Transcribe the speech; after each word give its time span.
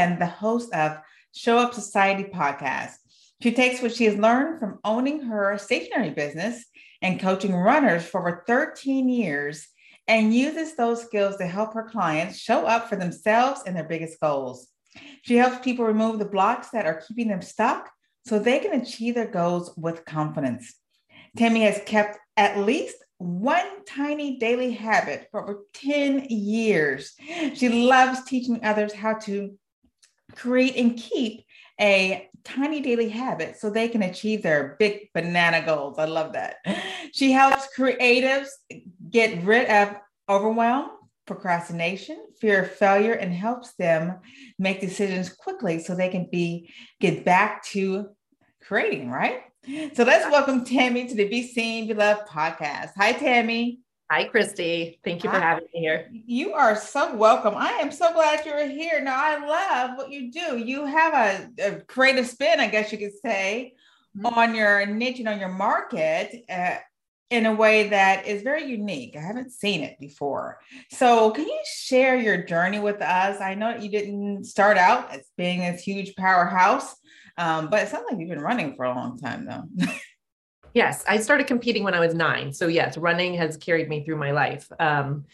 And 0.00 0.18
the 0.18 0.24
host 0.24 0.72
of 0.72 0.96
Show 1.34 1.58
Up 1.58 1.74
Society 1.74 2.24
podcast. 2.24 2.94
She 3.42 3.52
takes 3.52 3.82
what 3.82 3.94
she 3.94 4.06
has 4.06 4.16
learned 4.16 4.58
from 4.58 4.78
owning 4.82 5.20
her 5.24 5.58
stationery 5.58 6.08
business 6.08 6.64
and 7.02 7.20
coaching 7.20 7.54
runners 7.54 8.06
for 8.06 8.20
over 8.20 8.42
13 8.46 9.10
years 9.10 9.68
and 10.08 10.34
uses 10.34 10.74
those 10.74 11.02
skills 11.02 11.36
to 11.36 11.46
help 11.46 11.74
her 11.74 11.82
clients 11.82 12.38
show 12.38 12.64
up 12.64 12.88
for 12.88 12.96
themselves 12.96 13.60
and 13.66 13.76
their 13.76 13.84
biggest 13.84 14.18
goals. 14.20 14.68
She 15.20 15.36
helps 15.36 15.62
people 15.62 15.84
remove 15.84 16.18
the 16.18 16.24
blocks 16.24 16.70
that 16.70 16.86
are 16.86 17.02
keeping 17.06 17.28
them 17.28 17.42
stuck 17.42 17.90
so 18.26 18.38
they 18.38 18.58
can 18.58 18.80
achieve 18.80 19.16
their 19.16 19.30
goals 19.30 19.74
with 19.76 20.06
confidence. 20.06 20.76
Tammy 21.36 21.60
has 21.64 21.82
kept 21.84 22.18
at 22.38 22.56
least 22.56 22.96
one 23.18 23.84
tiny 23.84 24.38
daily 24.38 24.72
habit 24.72 25.28
for 25.30 25.42
over 25.42 25.58
10 25.74 26.24
years. 26.30 27.12
She 27.52 27.68
loves 27.68 28.24
teaching 28.24 28.60
others 28.64 28.94
how 28.94 29.18
to 29.24 29.58
create 30.36 30.76
and 30.76 30.96
keep 30.96 31.44
a 31.80 32.28
tiny 32.44 32.80
daily 32.80 33.08
habit 33.08 33.56
so 33.56 33.70
they 33.70 33.88
can 33.88 34.02
achieve 34.02 34.42
their 34.42 34.76
big 34.78 35.08
banana 35.14 35.64
goals. 35.64 35.98
I 35.98 36.04
love 36.04 36.32
that. 36.34 36.56
She 37.12 37.32
helps 37.32 37.68
creatives 37.76 38.48
get 39.10 39.42
rid 39.44 39.68
of 39.68 39.96
overwhelm, 40.28 40.90
procrastination, 41.26 42.26
fear 42.40 42.62
of 42.62 42.70
failure, 42.70 43.12
and 43.12 43.32
helps 43.32 43.74
them 43.74 44.18
make 44.58 44.80
decisions 44.80 45.32
quickly 45.32 45.78
so 45.78 45.94
they 45.94 46.08
can 46.08 46.28
be 46.30 46.70
get 47.00 47.24
back 47.24 47.64
to 47.66 48.08
creating, 48.62 49.10
right? 49.10 49.42
So 49.94 50.04
let's 50.04 50.30
welcome 50.30 50.64
Tammy 50.64 51.06
to 51.08 51.14
the 51.14 51.28
Be 51.28 51.46
Seen, 51.46 51.86
Be 51.86 51.94
Loved 51.94 52.28
podcast. 52.28 52.92
Hi, 52.96 53.12
Tammy. 53.12 53.80
Hi, 54.10 54.24
Christy. 54.24 54.98
Thank 55.04 55.22
you 55.22 55.30
for 55.30 55.38
having 55.38 55.68
me 55.72 55.80
here. 55.82 56.10
You 56.10 56.52
are 56.54 56.74
so 56.74 57.14
welcome. 57.14 57.54
I 57.56 57.70
am 57.74 57.92
so 57.92 58.12
glad 58.12 58.44
you're 58.44 58.66
here. 58.66 59.00
Now, 59.00 59.14
I 59.16 59.46
love 59.46 59.96
what 59.96 60.10
you 60.10 60.32
do. 60.32 60.58
You 60.58 60.84
have 60.84 61.14
a, 61.14 61.64
a 61.64 61.80
creative 61.82 62.26
spin, 62.26 62.58
I 62.58 62.66
guess 62.66 62.90
you 62.90 62.98
could 62.98 63.16
say, 63.24 63.74
mm-hmm. 64.18 64.26
on 64.26 64.56
your 64.56 64.84
niche 64.84 65.20
and 65.20 65.28
on 65.28 65.38
your 65.38 65.50
market. 65.50 66.44
Uh, 66.50 66.78
in 67.30 67.46
a 67.46 67.54
way 67.54 67.90
that 67.90 68.26
is 68.26 68.42
very 68.42 68.64
unique. 68.64 69.14
I 69.16 69.20
haven't 69.20 69.52
seen 69.52 69.84
it 69.84 69.96
before. 70.00 70.58
So, 70.90 71.30
can 71.30 71.46
you 71.46 71.60
share 71.64 72.16
your 72.16 72.42
journey 72.42 72.80
with 72.80 73.00
us? 73.00 73.40
I 73.40 73.54
know 73.54 73.76
you 73.76 73.88
didn't 73.88 74.42
start 74.42 74.76
out 74.76 75.12
as 75.12 75.20
being 75.36 75.60
this 75.60 75.84
huge 75.84 76.16
powerhouse, 76.16 76.96
um, 77.38 77.70
but 77.70 77.84
it 77.84 77.88
sounds 77.88 78.06
like 78.10 78.18
you've 78.18 78.28
been 78.28 78.40
running 78.40 78.74
for 78.74 78.86
a 78.86 78.92
long 78.92 79.16
time, 79.20 79.46
though. 79.46 79.86
Yes, 80.74 81.04
I 81.08 81.18
started 81.18 81.46
competing 81.46 81.82
when 81.82 81.94
I 81.94 82.00
was 82.00 82.14
nine. 82.14 82.52
So, 82.52 82.66
yes, 82.66 82.96
running 82.96 83.34
has 83.34 83.56
carried 83.56 83.88
me 83.88 84.04
through 84.04 84.16
my 84.16 84.30
life. 84.30 84.70
Um, 84.78 85.24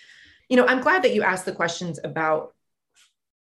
you 0.48 0.56
know, 0.56 0.66
I'm 0.66 0.80
glad 0.80 1.02
that 1.02 1.14
you 1.14 1.22
asked 1.22 1.44
the 1.44 1.52
questions 1.52 1.98
about 2.02 2.54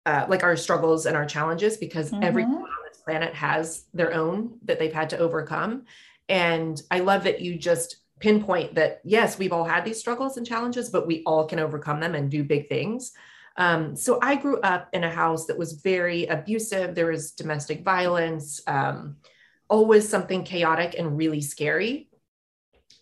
uh, 0.07 0.27
like 0.29 0.43
our 0.43 0.57
struggles 0.57 1.07
and 1.07 1.17
our 1.17 1.27
challenges 1.27 1.77
because 1.77 2.11
mm-hmm. 2.11 2.23
everyone 2.23 2.55
on 2.55 2.69
this 2.89 3.03
planet 3.03 3.35
has 3.35 3.85
their 3.93 4.13
own 4.13 4.59
that 4.65 4.79
they've 4.79 4.93
had 4.93 5.11
to 5.11 5.19
overcome. 5.19 5.85
And 6.29 6.81
I 6.91 7.01
love 7.01 7.25
that 7.25 7.41
you 7.41 7.59
just 7.59 7.97
pinpoint 8.21 8.75
that, 8.75 9.01
yes, 9.05 9.39
we've 9.39 9.53
all 9.53 9.65
had 9.65 9.85
these 9.85 9.99
struggles 9.99 10.37
and 10.37 10.47
challenges, 10.47 10.91
but 10.91 11.07
we 11.07 11.23
all 11.25 11.47
can 11.47 11.59
overcome 11.59 12.01
them 12.01 12.15
and 12.15 12.31
do 12.31 12.45
big 12.45 12.69
things. 12.69 13.13
Um, 13.57 13.97
so 13.97 14.19
I 14.23 14.37
grew 14.37 14.61
up 14.61 14.89
in 14.93 15.05
a 15.05 15.11
house 15.11 15.47
that 15.47 15.59
was 15.59 15.73
very 15.73 16.27
abusive. 16.27 16.95
There 16.95 17.11
was 17.11 17.33
domestic 17.33 17.83
violence. 17.83 18.61
Um, 18.67 19.17
always 19.71 20.07
something 20.09 20.45
chaotic 20.45 20.95
and 20.99 21.17
really 21.17 21.41
scary. 21.41 22.09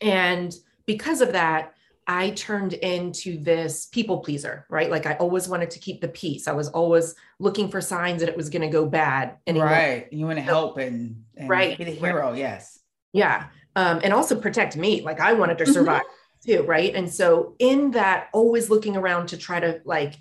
And 0.01 0.55
because 0.87 1.21
of 1.21 1.33
that, 1.33 1.75
I 2.06 2.31
turned 2.31 2.73
into 2.73 3.39
this 3.39 3.87
people 3.87 4.21
pleaser, 4.21 4.65
right? 4.71 4.91
Like 4.91 5.05
I 5.05 5.15
always 5.15 5.47
wanted 5.47 5.71
to 5.73 5.79
keep 5.79 6.01
the 6.01 6.09
peace. 6.09 6.49
I 6.49 6.53
was 6.53 6.69
always 6.69 7.15
looking 7.39 7.69
for 7.69 7.83
signs 7.83 8.21
that 8.21 8.31
it 8.31 8.37
was 8.37 8.49
going 8.49 8.62
to 8.62 8.69
go 8.69 8.87
bad. 8.87 9.37
And 9.47 9.59
right, 9.59 10.11
you 10.11 10.25
want 10.25 10.39
to 10.39 10.43
help 10.43 10.79
and, 10.79 11.25
and 11.37 11.51
right, 11.51 11.77
be 11.77 11.84
the 11.84 11.91
hero. 11.91 12.33
Yes, 12.33 12.79
yeah, 13.12 13.49
um, 13.77 14.00
and 14.03 14.15
also 14.15 14.41
protect 14.41 14.75
me. 14.75 15.03
Like 15.03 15.21
I 15.21 15.35
wanted 15.35 15.59
to 15.59 15.65
mm-hmm. 15.65 15.73
survive 15.75 16.03
mm-hmm. 16.03 16.53
too, 16.53 16.62
right? 16.62 16.95
And 16.95 17.12
so 17.12 17.55
in 17.59 17.91
that, 17.91 18.29
always 18.33 18.71
looking 18.71 18.97
around 18.97 19.29
to 19.29 19.37
try 19.37 19.61
to 19.61 19.83
like 19.85 20.15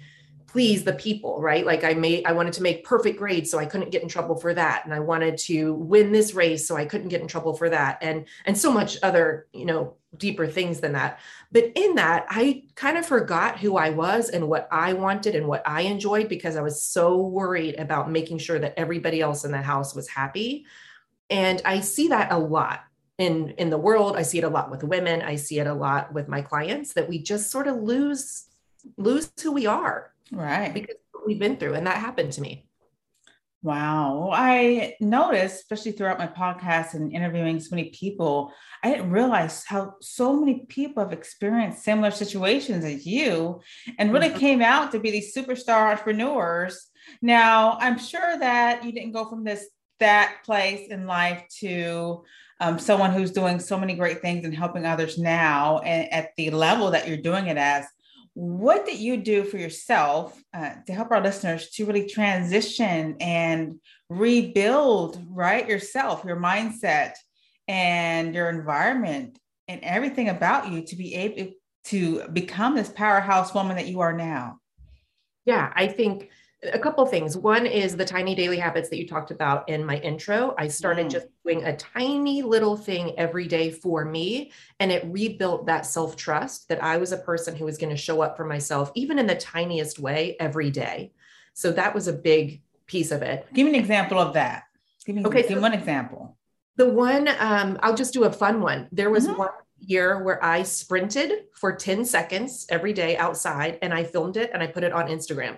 please 0.48 0.84
the 0.84 0.94
people 0.94 1.42
right? 1.42 1.66
Like 1.66 1.84
i 1.84 1.94
made 1.94 2.26
i 2.26 2.32
wanted 2.32 2.54
to 2.54 2.64
make 2.64 2.84
perfect 2.84 3.18
grades 3.18 3.52
so 3.52 3.60
i 3.60 3.66
couldn't 3.66 3.92
get 3.92 4.02
in 4.02 4.08
trouble 4.08 4.36
for 4.36 4.54
that 4.54 4.86
and 4.86 4.94
i 4.94 5.00
wanted 5.00 5.38
to 5.38 5.74
win 5.76 6.12
this 6.12 6.34
race 6.34 6.68
so 6.68 6.76
i 6.76 6.86
couldn't 6.86 7.10
get 7.10 7.22
in 7.22 7.28
trouble 7.28 7.54
for 7.54 7.70
that 7.70 7.98
and 8.02 8.26
and 8.46 8.58
so 8.58 8.72
much 8.72 8.98
other 9.04 9.48
you 9.54 9.66
know 9.66 9.96
deeper 10.16 10.48
things 10.48 10.80
than 10.80 10.94
that. 10.94 11.20
But 11.52 11.72
in 11.76 11.96
that 11.96 12.26
i 12.30 12.64
kind 12.76 12.98
of 12.98 13.06
forgot 13.06 13.60
who 13.60 13.78
i 13.78 13.90
was 13.90 14.30
and 14.30 14.48
what 14.48 14.68
i 14.72 14.94
wanted 14.94 15.36
and 15.36 15.48
what 15.48 15.64
i 15.68 15.82
enjoyed 15.82 16.30
because 16.30 16.56
i 16.56 16.62
was 16.62 16.82
so 16.82 17.18
worried 17.18 17.76
about 17.76 18.10
making 18.10 18.40
sure 18.40 18.60
that 18.60 18.74
everybody 18.78 19.22
else 19.22 19.44
in 19.46 19.52
the 19.52 19.62
house 19.62 19.94
was 19.94 20.08
happy 20.08 20.66
and 21.30 21.62
i 21.66 21.80
see 21.80 22.08
that 22.08 22.32
a 22.32 22.38
lot 22.38 22.82
in 23.18 23.50
in 23.58 23.70
the 23.70 23.78
world. 23.78 24.16
I 24.16 24.22
see 24.22 24.38
it 24.38 24.44
a 24.44 24.50
lot 24.50 24.70
with 24.70 24.84
women. 24.84 25.22
I 25.22 25.36
see 25.36 25.60
it 25.60 25.68
a 25.68 25.74
lot 25.74 26.14
with 26.14 26.28
my 26.28 26.42
clients 26.42 26.94
that 26.94 27.10
we 27.10 27.20
just 27.20 27.52
sort 27.52 27.68
of 27.68 27.78
lose 27.78 28.46
lose 28.96 29.32
who 29.42 29.52
we 29.52 29.66
are 29.66 30.14
Right. 30.32 30.74
Because 30.74 30.96
we've 31.26 31.40
been 31.40 31.58
through, 31.58 31.76
and 31.76 31.88
that 31.88 31.98
happened 31.98 32.34
to 32.34 32.42
me. 32.42 32.68
Wow. 33.64 34.30
I 34.32 34.96
noticed, 35.02 35.56
especially 35.56 35.92
throughout 35.94 36.20
my 36.20 36.28
podcast 36.28 36.94
and 36.94 37.12
interviewing 37.12 37.60
so 37.60 37.76
many 37.76 37.90
people, 37.90 38.54
I 38.84 38.92
didn't 38.92 39.12
realize 39.12 39.66
how 39.66 39.96
so 40.00 40.40
many 40.40 40.66
people 40.70 41.04
have 41.04 41.12
experienced 41.12 41.84
similar 41.84 42.12
situations 42.12 42.86
as 42.86 43.06
you 43.06 43.62
and 43.98 44.14
really 44.14 44.30
mm-hmm. 44.30 44.38
came 44.38 44.62
out 44.62 44.92
to 44.92 45.00
be 45.00 45.12
these 45.12 45.36
superstar 45.36 45.92
entrepreneurs. 45.92 46.88
Now, 47.22 47.78
I'm 47.82 47.98
sure 47.98 48.38
that 48.38 48.84
you 48.84 48.92
didn't 48.92 49.14
go 49.14 49.28
from 49.28 49.44
this 49.44 49.68
that 50.00 50.38
place 50.46 50.90
in 50.90 51.08
life 51.08 51.44
to 51.60 52.24
um, 52.60 52.80
someone 52.80 53.12
who's 53.12 53.32
doing 53.32 53.60
so 53.60 53.80
many 53.80 53.96
great 53.96 54.22
things 54.22 54.46
and 54.46 54.56
helping 54.56 54.86
others 54.86 55.18
now 55.18 55.80
and 55.80 56.12
at 56.12 56.30
the 56.38 56.52
level 56.52 56.92
that 56.92 57.08
you're 57.08 57.18
doing 57.18 57.48
it 57.48 57.58
as 57.58 57.86
what 58.38 58.86
did 58.86 59.00
you 59.00 59.18
do 59.18 59.44
for 59.44 59.58
yourself 59.58 60.40
uh, 60.54 60.76
to 60.86 60.94
help 60.94 61.10
our 61.10 61.24
listeners 61.24 61.72
to 61.72 61.88
really 61.88 62.08
transition 62.08 63.16
and 63.20 63.80
rebuild 64.12 65.20
right 65.28 65.68
yourself 65.68 66.24
your 66.24 66.36
mindset 66.36 67.14
and 67.68 68.36
your 68.36 68.52
environment 68.52 69.40
and 69.68 69.82
everything 69.84 70.30
about 70.30 70.72
you 70.72 70.84
to 70.84 70.96
be 70.96 71.16
able 71.16 71.52
to 71.86 72.28
become 72.28 72.76
this 72.76 72.90
powerhouse 72.90 73.56
woman 73.56 73.76
that 73.76 73.88
you 73.88 74.02
are 74.02 74.14
now? 74.14 74.60
Yeah 75.48 75.74
i 75.76 75.88
think 75.88 76.30
a 76.64 76.80
couple 76.80 77.06
things. 77.06 77.38
One 77.38 77.66
is 77.66 77.96
the 77.96 78.06
tiny 78.06 78.34
daily 78.34 78.58
habits 78.58 78.90
that 78.90 78.98
you 78.98 79.08
talked 79.08 79.30
about 79.30 79.70
in 79.70 79.86
my 79.86 79.98
intro. 79.98 80.56
I 80.58 80.68
started 80.68 81.08
mm. 81.08 81.12
just 81.12 81.28
doing 81.46 81.64
a 81.64 81.76
tiny 81.76 82.42
little 82.42 82.76
thing 82.76 83.14
every 83.18 83.48
day 83.48 83.70
for 83.70 84.04
me, 84.04 84.52
and 84.80 84.92
it 84.92 85.06
rebuilt 85.06 85.68
that 85.68 85.86
self 85.86 86.16
trust 86.16 86.68
that 86.70 86.84
I 86.84 86.98
was 86.98 87.12
a 87.12 87.18
person 87.18 87.56
who 87.56 87.66
was 87.66 87.78
going 87.78 87.92
to 87.92 87.98
show 87.98 88.22
up 88.22 88.36
for 88.36 88.46
myself, 88.46 88.92
even 88.96 89.20
in 89.20 89.28
the 89.28 89.36
tiniest 89.36 90.00
way, 90.00 90.36
every 90.40 90.72
day. 90.72 91.12
So 91.54 91.72
that 91.72 91.94
was 91.94 92.08
a 92.08 92.14
big 92.14 92.62
piece 92.88 93.12
of 93.12 93.22
it. 93.22 93.46
Give 93.54 93.66
me 93.66 93.76
an 93.76 93.80
example 93.80 94.20
of 94.20 94.34
that. 94.34 94.64
Give 95.06 95.16
me, 95.16 95.26
okay, 95.26 95.44
give 95.44 95.58
so 95.58 95.62
one 95.62 95.74
example. 95.74 96.38
The 96.76 96.88
one, 96.88 97.28
um, 97.40 97.80
I'll 97.82 97.96
just 97.96 98.14
do 98.14 98.24
a 98.26 98.32
fun 98.32 98.62
one. 98.62 98.88
There 98.92 99.10
was 99.10 99.28
mm-hmm. 99.28 99.38
one 99.38 99.50
year 99.80 100.24
where 100.24 100.44
I 100.44 100.64
sprinted 100.64 101.46
for 101.54 101.76
10 101.76 102.06
seconds 102.06 102.66
every 102.70 102.94
day 102.94 103.18
outside 103.18 103.80
and 103.82 103.94
I 103.94 104.04
filmed 104.04 104.38
it 104.38 104.52
and 104.54 104.62
I 104.62 104.68
put 104.68 104.84
it 104.84 104.92
on 104.92 105.08
Instagram 105.08 105.58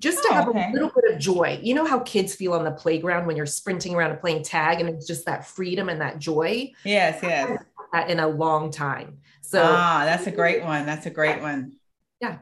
just 0.00 0.22
to 0.22 0.28
oh, 0.30 0.34
have 0.34 0.48
okay. 0.48 0.68
a 0.70 0.72
little 0.72 0.90
bit 0.94 1.12
of 1.12 1.18
joy. 1.18 1.58
You 1.62 1.74
know 1.74 1.86
how 1.86 2.00
kids 2.00 2.34
feel 2.34 2.52
on 2.52 2.64
the 2.64 2.70
playground 2.70 3.26
when 3.26 3.36
you're 3.36 3.46
sprinting 3.46 3.94
around 3.94 4.10
and 4.10 4.20
playing 4.20 4.42
tag, 4.44 4.80
and 4.80 4.88
it's 4.88 5.06
just 5.06 5.26
that 5.26 5.46
freedom 5.46 5.88
and 5.88 6.00
that 6.00 6.18
joy. 6.18 6.72
Yes, 6.84 7.20
yes. 7.22 7.62
That 7.92 8.10
in 8.10 8.20
a 8.20 8.28
long 8.28 8.70
time. 8.70 9.18
So 9.40 9.62
ah, 9.64 10.02
that's 10.04 10.26
a 10.26 10.30
great 10.30 10.62
one. 10.62 10.84
That's 10.86 11.06
a 11.06 11.10
great 11.10 11.40
one. 11.40 11.72
Yeah. 12.20 12.38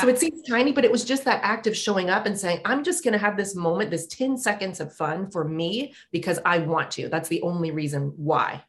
So 0.00 0.08
it 0.08 0.18
seems 0.18 0.42
tiny, 0.48 0.72
but 0.72 0.84
it 0.84 0.92
was 0.92 1.04
just 1.04 1.24
that 1.24 1.40
act 1.42 1.66
of 1.66 1.76
showing 1.76 2.10
up 2.10 2.24
and 2.24 2.38
saying, 2.38 2.60
I'm 2.64 2.84
just 2.84 3.02
going 3.02 3.12
to 3.12 3.18
have 3.18 3.36
this 3.36 3.56
moment, 3.56 3.90
this 3.90 4.06
10 4.06 4.38
seconds 4.38 4.80
of 4.80 4.94
fun 4.94 5.30
for 5.30 5.44
me 5.44 5.94
because 6.12 6.38
I 6.44 6.58
want 6.58 6.92
to. 6.92 7.08
That's 7.08 7.28
the 7.28 7.42
only 7.42 7.72
reason 7.72 8.12
why. 8.16 8.62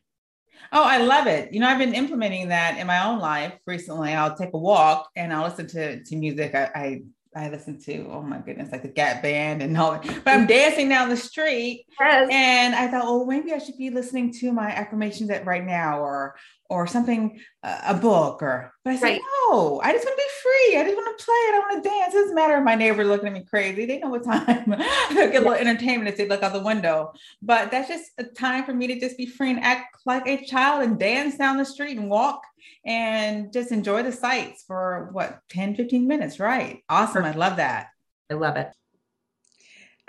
Oh, 0.71 0.83
I 0.83 0.97
love 0.97 1.27
it. 1.27 1.53
You 1.53 1.59
know, 1.59 1.67
I've 1.67 1.77
been 1.77 1.93
implementing 1.93 2.47
that 2.49 2.77
in 2.77 2.87
my 2.87 3.05
own 3.05 3.19
life 3.19 3.53
recently. 3.67 4.13
I'll 4.13 4.35
take 4.35 4.53
a 4.53 4.57
walk 4.57 5.09
and 5.15 5.31
I'll 5.31 5.43
listen 5.47 5.67
to, 5.67 6.03
to 6.03 6.15
music. 6.15 6.55
I, 6.55 6.69
I 6.73 7.01
I 7.33 7.47
listen 7.47 7.79
to, 7.83 8.09
oh 8.11 8.21
my 8.21 8.39
goodness, 8.39 8.73
like 8.73 8.81
the 8.81 8.89
Gap 8.89 9.21
Band 9.21 9.61
and 9.61 9.77
all 9.77 9.91
that. 9.91 10.03
But 10.25 10.33
I'm 10.33 10.47
dancing 10.47 10.89
down 10.89 11.07
the 11.07 11.15
street. 11.15 11.85
Yes. 11.97 12.27
And 12.29 12.75
I 12.75 12.89
thought, 12.89 13.05
well, 13.05 13.25
maybe 13.25 13.53
I 13.53 13.57
should 13.57 13.77
be 13.77 13.89
listening 13.89 14.33
to 14.39 14.51
my 14.51 14.69
affirmations 14.69 15.29
at 15.29 15.45
right 15.45 15.65
now 15.65 15.99
or 16.01 16.35
or 16.71 16.87
something, 16.87 17.37
uh, 17.63 17.81
a 17.87 17.93
book 17.93 18.41
or 18.41 18.73
but 18.85 18.93
I 18.93 18.95
said, 18.95 19.03
right. 19.03 19.21
no, 19.49 19.81
I 19.83 19.91
just 19.91 20.05
want 20.05 20.17
to 20.17 20.23
be 20.23 20.29
free. 20.41 20.79
I 20.79 20.83
just 20.85 20.95
want 20.95 21.19
to 21.19 21.25
play. 21.25 21.33
I 21.33 21.49
don't 21.51 21.69
want 21.69 21.83
to 21.83 21.89
dance. 21.89 22.13
It 22.13 22.17
doesn't 22.17 22.35
matter 22.35 22.57
if 22.57 22.63
my 22.63 22.75
neighbors 22.75 23.07
looking 23.07 23.27
at 23.27 23.33
me 23.33 23.43
crazy. 23.43 23.85
They 23.85 23.99
know 23.99 24.09
what 24.09 24.23
time 24.23 24.45
get 25.13 25.35
a 25.35 25.39
little 25.39 25.53
entertainment 25.53 26.09
as 26.09 26.17
they 26.17 26.27
look 26.27 26.41
out 26.41 26.53
the 26.53 26.63
window. 26.63 27.11
But 27.41 27.71
that's 27.71 27.89
just 27.89 28.11
a 28.17 28.23
time 28.23 28.63
for 28.63 28.73
me 28.73 28.87
to 28.87 28.99
just 28.99 29.17
be 29.17 29.25
free 29.25 29.51
and 29.51 29.59
act 29.59 29.97
like 30.05 30.25
a 30.25 30.45
child 30.45 30.83
and 30.83 30.97
dance 30.97 31.37
down 31.37 31.57
the 31.57 31.65
street 31.65 31.97
and 31.97 32.09
walk 32.09 32.41
and 32.85 33.51
just 33.51 33.71
enjoy 33.71 34.01
the 34.01 34.11
sights 34.11 34.63
for 34.65 35.09
what 35.11 35.41
10 35.49 35.75
15 35.75 36.07
minutes 36.07 36.39
right 36.39 36.83
awesome 36.89 37.23
i 37.23 37.31
love 37.31 37.57
that 37.57 37.87
i 38.29 38.33
love 38.33 38.55
it 38.55 38.71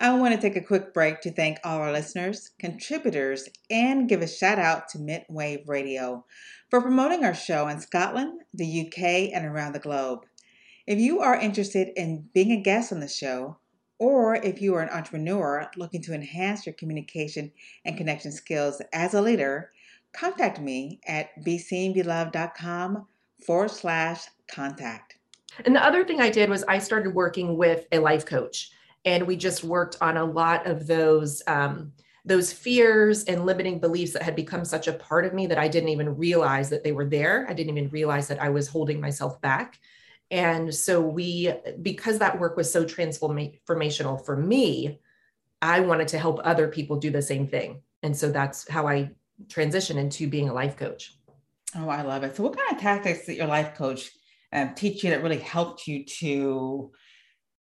I 0.02 0.12
want 0.14 0.34
to 0.34 0.40
take 0.40 0.56
a 0.56 0.66
quick 0.66 0.93
break 0.93 1.20
to 1.20 1.31
thank 1.31 1.58
all 1.62 1.78
our 1.78 1.93
listeners, 1.93 2.50
contributors, 2.58 3.49
and 3.70 4.08
give 4.08 4.20
a 4.20 4.26
shout 4.26 4.58
out 4.58 4.88
to 4.88 4.99
Midwave 4.99 5.69
Radio 5.69 6.25
for 6.70 6.81
promoting 6.81 7.25
our 7.25 7.34
show 7.34 7.69
in 7.69 7.81
Scotland, 7.81 8.40
the 8.52 8.88
UK, 8.88 9.32
and 9.32 9.46
around 9.46 9.75
the 9.75 9.78
globe. 9.78 10.26
If 10.88 10.99
you 10.99 11.20
are 11.20 11.37
interested 11.37 11.90
in 11.94 12.28
being 12.34 12.50
a 12.50 12.60
guest 12.60 12.93
on 12.93 12.99
the 12.99 13.06
show, 13.06 13.58
or 14.00 14.34
if 14.34 14.60
you 14.60 14.75
are 14.75 14.82
an 14.82 14.88
entrepreneur 14.88 15.70
looking 15.76 16.02
to 16.02 16.14
enhance 16.14 16.66
your 16.66 16.72
communication 16.72 17.52
and 17.84 17.96
connection 17.96 18.32
skills 18.32 18.82
as 18.93 19.14
a 19.14 19.22
leader, 19.22 19.70
contact 20.12 20.58
me 20.58 20.98
at 21.06 21.28
beseenbeloved.com 21.44 23.06
forward 23.46 23.70
slash 23.70 24.25
contact. 24.50 25.19
And 25.64 25.76
the 25.76 25.84
other 25.84 26.05
thing 26.05 26.20
I 26.20 26.31
did 26.31 26.50
was 26.50 26.64
I 26.64 26.81
started 26.81 27.14
working 27.14 27.56
with 27.56 27.87
a 27.93 28.00
life 28.00 28.26
coach, 28.26 28.72
and 29.04 29.26
we 29.26 29.37
just 29.37 29.64
worked 29.64 29.96
on 30.00 30.16
a 30.16 30.25
lot 30.25 30.66
of 30.66 30.87
those. 30.87 31.43
Um, 31.46 31.93
those 32.25 32.52
fears 32.52 33.25
and 33.25 33.44
limiting 33.44 33.81
beliefs 33.81 34.12
that 34.12 34.22
had 34.22 34.37
become 34.37 34.64
such 34.64 34.87
a 34.87 34.93
part 34.93 35.25
of 35.25 35.34
me 35.34 35.49
that 35.49 35.58
I 35.58 35.66
didn't 35.66 35.88
even 35.88 36.16
realize 36.16 36.70
that 36.70 36.84
they 36.84 36.93
were 36.93 37.04
there. 37.04 37.46
I 37.49 37.52
didn't 37.52 37.76
even 37.76 37.90
realize 37.90 38.28
that 38.28 38.40
I 38.40 38.49
was 38.49 38.69
holding 38.69 39.00
myself 39.00 39.40
back. 39.40 39.81
And 40.31 40.72
so 40.72 41.00
we, 41.00 41.52
because 41.82 42.19
that 42.20 42.38
work 42.38 42.56
was 42.56 42.70
so 42.70 42.84
transformational 42.84 44.25
for 44.25 44.37
me, 44.37 45.00
I 45.60 45.81
wanted 45.81 46.08
to 46.08 46.19
help 46.19 46.40
other 46.44 46.69
people 46.69 46.96
do 46.96 47.10
the 47.10 47.22
same 47.22 47.48
thing. 47.48 47.82
And 48.02 48.16
so 48.16 48.31
that's 48.31 48.69
how 48.69 48.87
I 48.87 49.10
transition 49.48 49.98
into 49.98 50.28
being 50.28 50.48
a 50.48 50.55
life 50.55 50.76
coach. 50.76 51.16
Oh, 51.76 51.88
I 51.88 52.02
love 52.02 52.22
it. 52.22 52.37
So, 52.37 52.43
what 52.43 52.56
kind 52.56 52.72
of 52.72 52.81
tactics 52.81 53.26
did 53.26 53.37
your 53.37 53.46
life 53.46 53.75
coach 53.75 54.10
um, 54.52 54.75
teach 54.75 55.02
you 55.02 55.10
that 55.10 55.22
really 55.22 55.38
helped 55.38 55.87
you 55.87 56.05
to 56.05 56.93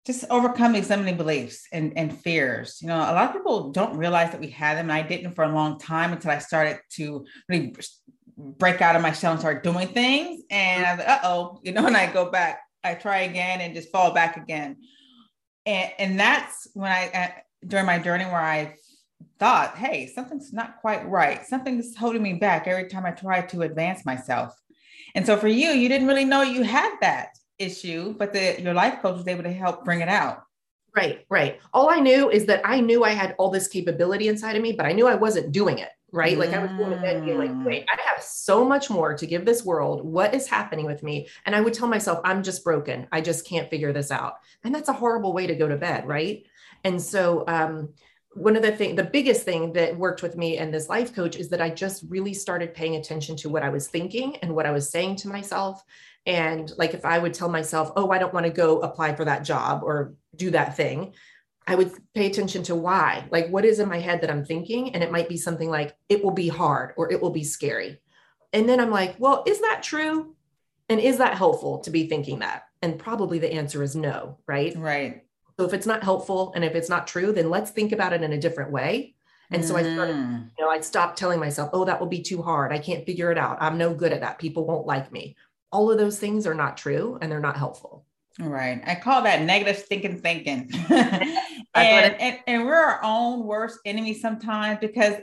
just 0.04 0.24
overcome 0.30 0.72
these 0.72 0.90
limiting 0.90 1.16
beliefs 1.16 1.66
and, 1.72 1.92
and 1.96 2.16
fears? 2.16 2.78
You 2.80 2.88
know, 2.88 2.96
a 2.96 3.14
lot 3.14 3.28
of 3.28 3.32
people 3.32 3.70
don't 3.70 3.96
realize 3.96 4.30
that 4.32 4.40
we 4.40 4.48
had 4.48 4.76
them, 4.76 4.90
and 4.90 4.92
I 4.92 5.02
didn't 5.02 5.34
for 5.34 5.44
a 5.44 5.54
long 5.54 5.78
time 5.78 6.12
until 6.12 6.30
I 6.30 6.38
started 6.38 6.80
to 6.94 7.24
really 7.48 7.74
break 8.36 8.80
out 8.80 8.96
of 8.96 9.02
my 9.02 9.12
shell 9.12 9.32
and 9.32 9.40
start 9.40 9.62
doing 9.62 9.88
things. 9.88 10.42
And 10.50 10.84
I 10.84 10.94
was 10.94 11.06
like, 11.06 11.20
oh, 11.24 11.60
you 11.64 11.72
know, 11.72 11.86
and 11.86 11.96
I 11.96 12.12
go 12.12 12.30
back, 12.30 12.60
I 12.84 12.94
try 12.94 13.20
again 13.20 13.60
and 13.60 13.74
just 13.74 13.92
fall 13.92 14.12
back 14.12 14.36
again. 14.36 14.76
And, 15.66 15.90
and 15.98 16.20
that's 16.20 16.68
when 16.74 16.90
I, 16.90 17.08
uh, 17.08 17.40
during 17.66 17.86
my 17.86 17.98
journey 17.98 18.24
where 18.24 18.34
I 18.36 18.74
thought, 19.38 19.76
hey, 19.76 20.06
something's 20.06 20.52
not 20.52 20.80
quite 20.80 21.08
right. 21.08 21.44
Something's 21.46 21.96
holding 21.96 22.22
me 22.22 22.34
back 22.34 22.66
every 22.66 22.88
time 22.88 23.06
I 23.06 23.12
try 23.12 23.42
to 23.42 23.62
advance 23.62 24.04
myself. 24.04 24.54
And 25.14 25.26
so 25.26 25.36
for 25.36 25.48
you, 25.48 25.68
you 25.68 25.88
didn't 25.88 26.08
really 26.08 26.24
know 26.24 26.42
you 26.42 26.62
had 26.62 26.96
that 27.00 27.28
issue, 27.62 28.14
but 28.18 28.32
the, 28.32 28.60
your 28.60 28.74
life 28.74 29.00
coach 29.00 29.16
was 29.16 29.28
able 29.28 29.44
to 29.44 29.52
help 29.52 29.84
bring 29.84 30.00
it 30.00 30.08
out. 30.08 30.44
Right, 30.94 31.24
right. 31.30 31.58
All 31.72 31.88
I 31.88 32.00
knew 32.00 32.30
is 32.30 32.44
that 32.46 32.60
I 32.64 32.80
knew 32.80 33.02
I 33.02 33.10
had 33.10 33.34
all 33.38 33.50
this 33.50 33.68
capability 33.68 34.28
inside 34.28 34.56
of 34.56 34.62
me, 34.62 34.72
but 34.72 34.84
I 34.84 34.92
knew 34.92 35.06
I 35.06 35.14
wasn't 35.14 35.52
doing 35.52 35.78
it. 35.78 35.88
Right. 36.14 36.36
Like 36.36 36.52
I 36.52 36.58
was 36.58 36.70
going 36.72 36.90
to 36.90 37.00
bed 37.00 37.24
being 37.24 37.38
like, 37.38 37.50
mm. 37.50 37.64
wait, 37.64 37.86
I 37.90 37.98
have 38.02 38.22
so 38.22 38.66
much 38.66 38.90
more 38.90 39.16
to 39.16 39.26
give 39.26 39.46
this 39.46 39.64
world. 39.64 40.04
What 40.04 40.34
is 40.34 40.46
happening 40.46 40.84
with 40.84 41.02
me? 41.02 41.26
And 41.46 41.56
I 41.56 41.62
would 41.62 41.72
tell 41.72 41.88
myself, 41.88 42.20
I'm 42.22 42.42
just 42.42 42.62
broken. 42.62 43.06
I 43.10 43.22
just 43.22 43.46
can't 43.46 43.70
figure 43.70 43.94
this 43.94 44.10
out. 44.10 44.34
And 44.62 44.74
that's 44.74 44.90
a 44.90 44.92
horrible 44.92 45.32
way 45.32 45.46
to 45.46 45.54
go 45.54 45.66
to 45.66 45.76
bed. 45.76 46.06
Right. 46.06 46.44
And 46.84 47.00
so, 47.00 47.44
um, 47.48 47.94
one 48.34 48.56
of 48.56 48.62
the 48.62 48.72
thing 48.72 48.96
the 48.96 49.04
biggest 49.04 49.42
thing 49.42 49.74
that 49.74 49.96
worked 49.96 50.22
with 50.22 50.36
me 50.36 50.56
and 50.56 50.72
this 50.72 50.88
life 50.88 51.14
coach 51.14 51.36
is 51.36 51.50
that 51.50 51.60
i 51.60 51.68
just 51.68 52.02
really 52.08 52.32
started 52.32 52.72
paying 52.72 52.96
attention 52.96 53.36
to 53.36 53.50
what 53.50 53.62
i 53.62 53.68
was 53.68 53.88
thinking 53.88 54.36
and 54.36 54.54
what 54.54 54.64
i 54.64 54.70
was 54.70 54.88
saying 54.88 55.14
to 55.14 55.28
myself 55.28 55.84
and 56.26 56.72
like 56.78 56.94
if 56.94 57.04
i 57.04 57.18
would 57.18 57.34
tell 57.34 57.48
myself 57.48 57.92
oh 57.96 58.10
i 58.10 58.18
don't 58.18 58.34
want 58.34 58.46
to 58.46 58.52
go 58.52 58.80
apply 58.80 59.14
for 59.14 59.24
that 59.24 59.44
job 59.44 59.82
or 59.82 60.14
do 60.36 60.50
that 60.50 60.76
thing 60.76 61.12
i 61.66 61.74
would 61.74 61.92
pay 62.14 62.26
attention 62.26 62.62
to 62.62 62.74
why 62.74 63.26
like 63.30 63.48
what 63.48 63.64
is 63.64 63.78
in 63.78 63.88
my 63.88 63.98
head 63.98 64.20
that 64.20 64.30
i'm 64.30 64.44
thinking 64.44 64.94
and 64.94 65.02
it 65.02 65.12
might 65.12 65.28
be 65.28 65.36
something 65.36 65.68
like 65.68 65.96
it 66.08 66.22
will 66.22 66.32
be 66.32 66.48
hard 66.48 66.92
or 66.96 67.10
it 67.10 67.20
will 67.20 67.30
be 67.30 67.44
scary 67.44 68.00
and 68.52 68.68
then 68.68 68.78
i'm 68.78 68.90
like 68.90 69.16
well 69.18 69.42
is 69.46 69.60
that 69.60 69.82
true 69.82 70.34
and 70.88 71.00
is 71.00 71.18
that 71.18 71.36
helpful 71.36 71.78
to 71.80 71.90
be 71.90 72.08
thinking 72.08 72.38
that 72.40 72.64
and 72.82 72.98
probably 72.98 73.38
the 73.38 73.52
answer 73.52 73.82
is 73.82 73.96
no 73.96 74.38
right 74.46 74.76
right 74.76 75.24
so 75.58 75.66
if 75.66 75.74
it's 75.74 75.86
not 75.86 76.02
helpful 76.02 76.52
and 76.54 76.64
if 76.64 76.74
it's 76.74 76.88
not 76.88 77.06
true, 77.06 77.32
then 77.32 77.50
let's 77.50 77.70
think 77.70 77.92
about 77.92 78.12
it 78.12 78.22
in 78.22 78.32
a 78.32 78.40
different 78.40 78.72
way. 78.72 79.14
And 79.50 79.62
so 79.62 79.76
I 79.76 79.82
started, 79.82 80.16
mm. 80.16 80.48
you 80.58 80.64
know, 80.64 80.70
I 80.70 80.80
stopped 80.80 81.18
telling 81.18 81.38
myself, 81.38 81.70
oh, 81.74 81.84
that 81.84 82.00
will 82.00 82.06
be 82.06 82.22
too 82.22 82.40
hard. 82.40 82.72
I 82.72 82.78
can't 82.78 83.04
figure 83.04 83.30
it 83.30 83.36
out. 83.36 83.58
I'm 83.60 83.76
no 83.76 83.92
good 83.92 84.12
at 84.12 84.22
that. 84.22 84.38
People 84.38 84.66
won't 84.66 84.86
like 84.86 85.12
me. 85.12 85.36
All 85.72 85.90
of 85.90 85.98
those 85.98 86.18
things 86.18 86.46
are 86.46 86.54
not 86.54 86.76
true 86.76 87.18
and 87.20 87.30
they're 87.30 87.40
not 87.40 87.56
helpful. 87.56 88.04
Right. 88.38 88.82
I 88.86 88.94
call 88.94 89.22
that 89.22 89.42
negative 89.42 89.84
thinking 89.84 90.18
thinking. 90.18 90.70
and, 90.88 91.40
and, 91.74 92.38
and 92.46 92.64
we're 92.64 92.74
our 92.74 93.00
own 93.02 93.44
worst 93.44 93.78
enemy 93.84 94.14
sometimes 94.14 94.78
because 94.80 95.16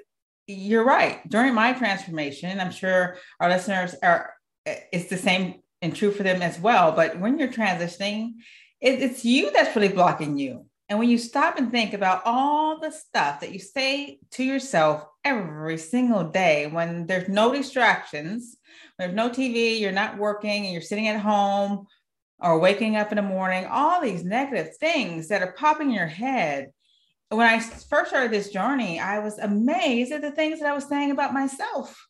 you're 0.47 0.85
right. 0.85 1.27
During 1.29 1.53
my 1.53 1.73
transformation, 1.73 2.59
I'm 2.59 2.71
sure 2.71 3.17
our 3.39 3.49
listeners 3.49 3.95
are, 4.03 4.33
it's 4.65 5.09
the 5.09 5.17
same 5.17 5.61
and 5.81 5.95
true 5.95 6.11
for 6.11 6.23
them 6.23 6.41
as 6.41 6.59
well. 6.59 6.91
But 6.91 7.19
when 7.19 7.39
you're 7.39 7.49
transitioning, 7.49 8.33
it, 8.81 9.01
it's 9.01 9.25
you 9.25 9.51
that's 9.51 9.75
really 9.75 9.89
blocking 9.89 10.37
you. 10.37 10.65
And 10.89 10.97
when 10.97 11.09
you 11.09 11.19
stop 11.19 11.57
and 11.57 11.71
think 11.71 11.93
about 11.93 12.23
all 12.25 12.79
the 12.79 12.91
stuff 12.91 13.41
that 13.41 13.53
you 13.53 13.59
say 13.59 14.19
to 14.31 14.43
yourself 14.43 15.05
every 15.23 15.77
single 15.77 16.23
day, 16.23 16.65
when 16.65 17.05
there's 17.05 17.29
no 17.29 17.53
distractions, 17.53 18.57
there's 18.97 19.13
no 19.13 19.29
TV, 19.29 19.79
you're 19.79 19.91
not 19.91 20.17
working, 20.17 20.65
and 20.65 20.73
you're 20.73 20.81
sitting 20.81 21.07
at 21.07 21.19
home 21.19 21.85
or 22.41 22.59
waking 22.59 22.95
up 22.95 23.11
in 23.11 23.17
the 23.17 23.21
morning, 23.21 23.65
all 23.65 24.01
these 24.01 24.23
negative 24.23 24.75
things 24.77 25.27
that 25.27 25.43
are 25.43 25.51
popping 25.53 25.89
in 25.89 25.95
your 25.95 26.07
head. 26.07 26.71
When 27.29 27.45
I 27.45 27.59
first 27.59 28.09
started 28.09 28.31
this 28.31 28.49
journey, 28.49 28.99
I 28.99 29.19
was 29.19 29.37
amazed 29.37 30.11
at 30.11 30.21
the 30.21 30.31
things 30.31 30.59
that 30.59 30.69
I 30.69 30.73
was 30.73 30.87
saying 30.87 31.11
about 31.11 31.33
myself. 31.33 32.07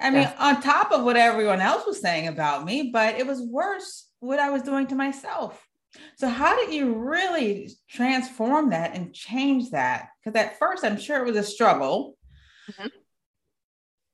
I 0.00 0.10
mean, 0.10 0.22
yeah. 0.22 0.34
on 0.38 0.60
top 0.60 0.92
of 0.92 1.04
what 1.04 1.16
everyone 1.16 1.60
else 1.60 1.86
was 1.86 2.00
saying 2.00 2.28
about 2.28 2.64
me, 2.64 2.90
but 2.92 3.16
it 3.16 3.26
was 3.26 3.40
worse 3.40 4.08
what 4.20 4.38
I 4.38 4.50
was 4.50 4.62
doing 4.62 4.86
to 4.88 4.94
myself. 4.94 5.67
So, 6.16 6.28
how 6.28 6.56
did 6.56 6.72
you 6.72 6.94
really 6.94 7.70
transform 7.88 8.70
that 8.70 8.94
and 8.94 9.14
change 9.14 9.70
that? 9.70 10.08
Because 10.22 10.38
at 10.38 10.58
first, 10.58 10.84
I'm 10.84 10.98
sure 10.98 11.18
it 11.18 11.26
was 11.26 11.36
a 11.36 11.42
struggle. 11.42 12.16
Mm-hmm. 12.70 12.88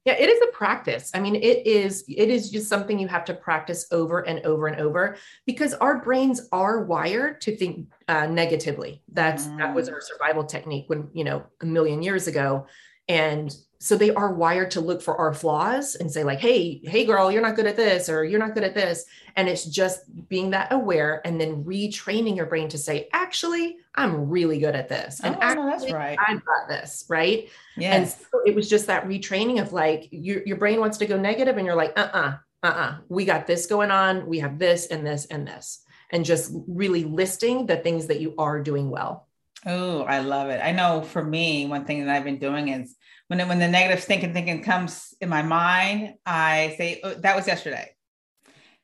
Yeah, 0.04 0.14
it 0.19 0.28
is 0.28 0.38
a 0.43 0.52
practice. 0.52 1.11
I 1.14 1.21
mean, 1.21 1.35
it 1.35 1.66
is 1.66 2.04
it 2.09 2.28
is 2.28 2.50
just 2.50 2.69
something 2.69 2.99
you 2.99 3.09
have 3.09 3.25
to 3.25 3.35
practice 3.35 3.87
over 3.90 4.21
and 4.21 4.45
over 4.45 4.66
and 4.66 4.78
over 4.78 5.16
because 5.47 5.73
our 5.75 6.02
brains 6.02 6.47
are 6.52 6.85
wired 6.85 7.40
to 7.43 7.57
think 7.57 7.88
uh, 8.07 8.26
negatively. 8.26 9.02
That's 9.11 9.47
mm. 9.47 9.57
that 9.59 9.75
was 9.75 9.88
mm. 9.88 9.95
our 9.95 10.02
survival 10.02 10.45
technique 10.45 10.85
when 10.88 11.09
you 11.14 11.25
know 11.25 11.47
a 11.62 11.66
million 11.66 12.02
years 12.02 12.26
ago, 12.26 12.66
and 13.09 13.54
so 13.85 13.99
they 13.99 14.14
are 14.14 14.33
wired 14.33 14.71
to 14.71 14.81
look 14.81 15.03
for 15.03 15.14
our 15.19 15.35
flaws 15.35 15.95
and 15.95 16.11
say 16.11 16.25
like 16.25 16.38
hey 16.38 16.81
hey 16.85 17.05
girl 17.05 17.31
you're 17.31 17.43
not 17.43 17.55
good 17.55 17.67
at 17.67 17.76
this 17.76 18.09
or 18.09 18.25
you're 18.25 18.41
not 18.41 18.55
good 18.55 18.64
at 18.64 18.75
this. 18.75 19.05
And 19.37 19.47
it's 19.47 19.67
just 19.67 20.05
being 20.29 20.50
that 20.50 20.73
aware 20.73 21.21
and 21.26 21.38
then 21.38 21.64
retraining 21.64 22.35
your 22.35 22.47
brain 22.47 22.69
to 22.71 22.79
say 22.79 23.09
actually 23.12 23.76
i'm 23.95 24.31
really 24.31 24.59
good 24.59 24.75
at 24.75 24.88
this 24.88 25.21
and 25.21 25.35
oh, 25.35 25.38
actually, 25.43 25.71
that's 25.71 25.93
right. 25.93 26.19
I've 26.19 26.43
got 26.47 26.67
this 26.69 27.05
right? 27.11 27.50
Yes. 27.76 27.95
and 27.95 28.09
so 28.09 28.41
it 28.47 28.55
was 28.55 28.71
just 28.71 28.87
that 28.87 29.07
retraining 29.07 29.61
of 29.61 29.75
like 29.75 30.09
your, 30.11 30.43
your 30.47 30.57
brain 30.57 30.81
wants 30.81 30.97
to 30.99 31.07
go 31.07 31.19
negative 31.21 31.59
and 31.59 31.67
you're 31.67 31.76
like 31.76 31.93
uh-uh 31.99 32.38
uh-uh 32.62 32.97
we 33.11 33.26
got 33.26 33.47
this 33.47 33.67
going 33.67 33.91
on 33.91 34.26
we 34.26 34.38
have 34.38 34.59
this 34.59 34.87
and 34.87 35.07
this 35.07 35.26
and 35.26 35.47
this. 35.47 35.81
And 36.11 36.25
just 36.25 36.53
really 36.69 37.03
listing 37.03 37.67
the 37.67 37.76
things 37.76 38.07
that 38.07 38.21
you 38.21 38.35
are 38.38 38.62
doing 38.62 38.88
well 38.88 39.26
Oh, 39.66 40.02
I 40.02 40.21
love 40.21 40.50
it. 40.50 40.61
I 40.62 40.73
know 40.73 41.02
for 41.02 41.25
me, 41.25 41.66
one 41.66 41.85
thing 41.85 42.04
that 42.04 42.14
I've 42.14 42.25
been 42.25 42.38
doing 42.38 42.68
is 42.68 42.94
when 43.28 43.47
when 43.49 43.59
the 43.59 43.68
negative 43.68 44.04
thinking 44.04 44.35
thinking 44.35 44.62
comes 44.62 45.14
in 45.21 45.28
my 45.28 45.42
mind, 45.42 46.14
I 46.26 46.75
say 46.76 47.00
oh, 47.02 47.14
that 47.14 47.37
was 47.37 47.47
yesterday. 47.47 47.90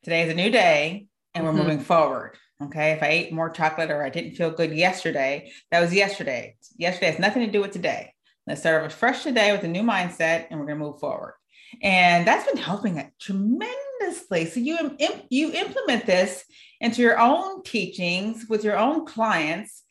Today 0.03 0.23
is 0.23 0.31
a 0.31 0.35
new 0.35 0.49
day, 0.49 1.05
and 1.35 1.45
we're 1.45 1.51
mm-hmm. 1.51 1.59
moving 1.59 1.79
forward. 1.79 2.37
Okay. 2.63 2.91
If 2.91 3.03
I 3.03 3.07
ate 3.07 3.33
more 3.33 3.49
chocolate 3.49 3.91
or 3.91 4.03
I 4.03 4.09
didn't 4.09 4.35
feel 4.35 4.51
good 4.51 4.73
yesterday, 4.73 5.51
that 5.71 5.79
was 5.79 5.93
yesterday. 5.93 6.55
Yesterday 6.75 7.11
has 7.11 7.19
nothing 7.19 7.45
to 7.45 7.51
do 7.51 7.61
with 7.61 7.71
today. 7.71 8.13
Let's 8.47 8.61
start 8.61 8.83
off 8.83 8.93
fresh 8.93 9.23
today 9.23 9.51
with 9.51 9.63
a 9.63 9.67
new 9.67 9.83
mindset, 9.83 10.47
and 10.49 10.59
we're 10.59 10.65
going 10.65 10.79
to 10.79 10.85
move 10.85 10.99
forward. 10.99 11.35
And 11.81 12.27
that's 12.27 12.45
been 12.45 12.61
helping 12.61 12.97
it 12.97 13.11
tremendously. 13.19 14.45
So 14.45 14.59
you 14.59 14.97
you 15.29 15.51
implement 15.51 16.05
this 16.05 16.43
into 16.79 17.01
your 17.01 17.19
own 17.19 17.63
teachings 17.63 18.47
with 18.49 18.63
your 18.63 18.77
own 18.77 19.05
clients, 19.05 19.83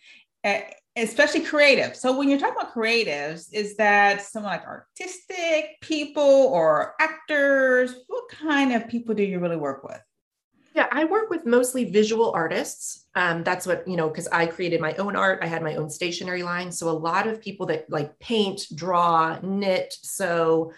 especially 0.97 1.41
creative. 1.41 1.97
So 1.97 2.17
when 2.17 2.29
you're 2.29 2.39
talking 2.39 2.57
about 2.61 2.75
creatives, 2.75 3.53
is 3.53 3.77
that 3.77 4.23
someone 4.23 4.53
like 4.53 4.67
artistic 4.67 5.81
people 5.81 6.23
or 6.23 6.95
actors? 7.01 7.95
What 8.09 8.29
kind 8.29 8.73
of 8.73 8.89
people 8.89 9.15
do 9.15 9.23
you 9.23 9.39
really 9.39 9.57
work 9.57 9.85
with? 9.85 10.01
Yeah, 10.75 10.87
I 10.93 11.05
work 11.05 11.31
with 11.31 11.47
mostly 11.47 11.91
visual 11.91 12.33
artists. 12.33 13.07
Um, 13.15 13.43
that's 13.43 13.67
what, 13.67 13.87
you 13.89 13.97
know, 13.97 14.09
because 14.09 14.29
I 14.29 14.47
created 14.47 14.81
my 14.81 14.95
own 14.95 15.17
art. 15.17 15.41
I 15.43 15.47
had 15.47 15.63
my 15.63 15.75
own 15.75 15.91
stationery 15.91 16.43
line. 16.43 16.71
So 16.71 16.89
a 16.89 16.93
lot 16.93 17.27
of 17.27 17.41
people 17.41 17.67
that 17.67 17.91
like 17.91 18.19
paint, 18.21 18.67
draw, 18.75 19.39
knit, 19.43 19.95
sew, 20.01 20.73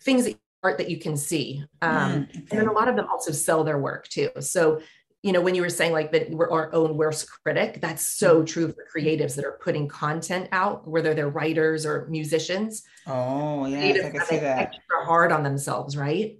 things 0.00 0.24
that 0.24 0.38
art 0.62 0.78
that 0.78 0.90
you 0.90 0.98
can 0.98 1.16
see. 1.16 1.64
Um, 1.82 1.92
mm, 1.92 2.30
okay. 2.30 2.46
And 2.50 2.60
then 2.60 2.68
a 2.68 2.72
lot 2.72 2.88
of 2.88 2.96
them 2.96 3.06
also 3.10 3.32
sell 3.32 3.64
their 3.64 3.78
work 3.78 4.08
too. 4.08 4.30
So, 4.40 4.80
you 5.22 5.32
know, 5.32 5.40
when 5.40 5.54
you 5.54 5.62
were 5.62 5.68
saying 5.68 5.92
like 5.92 6.12
that 6.12 6.30
we're 6.30 6.50
our 6.50 6.72
own 6.72 6.96
worst 6.96 7.28
critic, 7.30 7.80
that's 7.80 8.06
so 8.06 8.42
mm. 8.42 8.46
true 8.46 8.72
for 8.72 8.86
creatives 8.94 9.34
that 9.34 9.44
are 9.44 9.58
putting 9.62 9.88
content 9.88 10.48
out, 10.52 10.86
whether 10.86 11.12
they're 11.12 11.28
writers 11.28 11.84
or 11.84 12.06
musicians. 12.08 12.84
Oh, 13.06 13.66
yeah, 13.66 14.06
I 14.06 14.10
can 14.10 14.24
see 14.26 14.38
that. 14.38 14.58
Extra 14.58 15.04
hard 15.04 15.32
on 15.32 15.42
themselves, 15.42 15.96
right? 15.96 16.38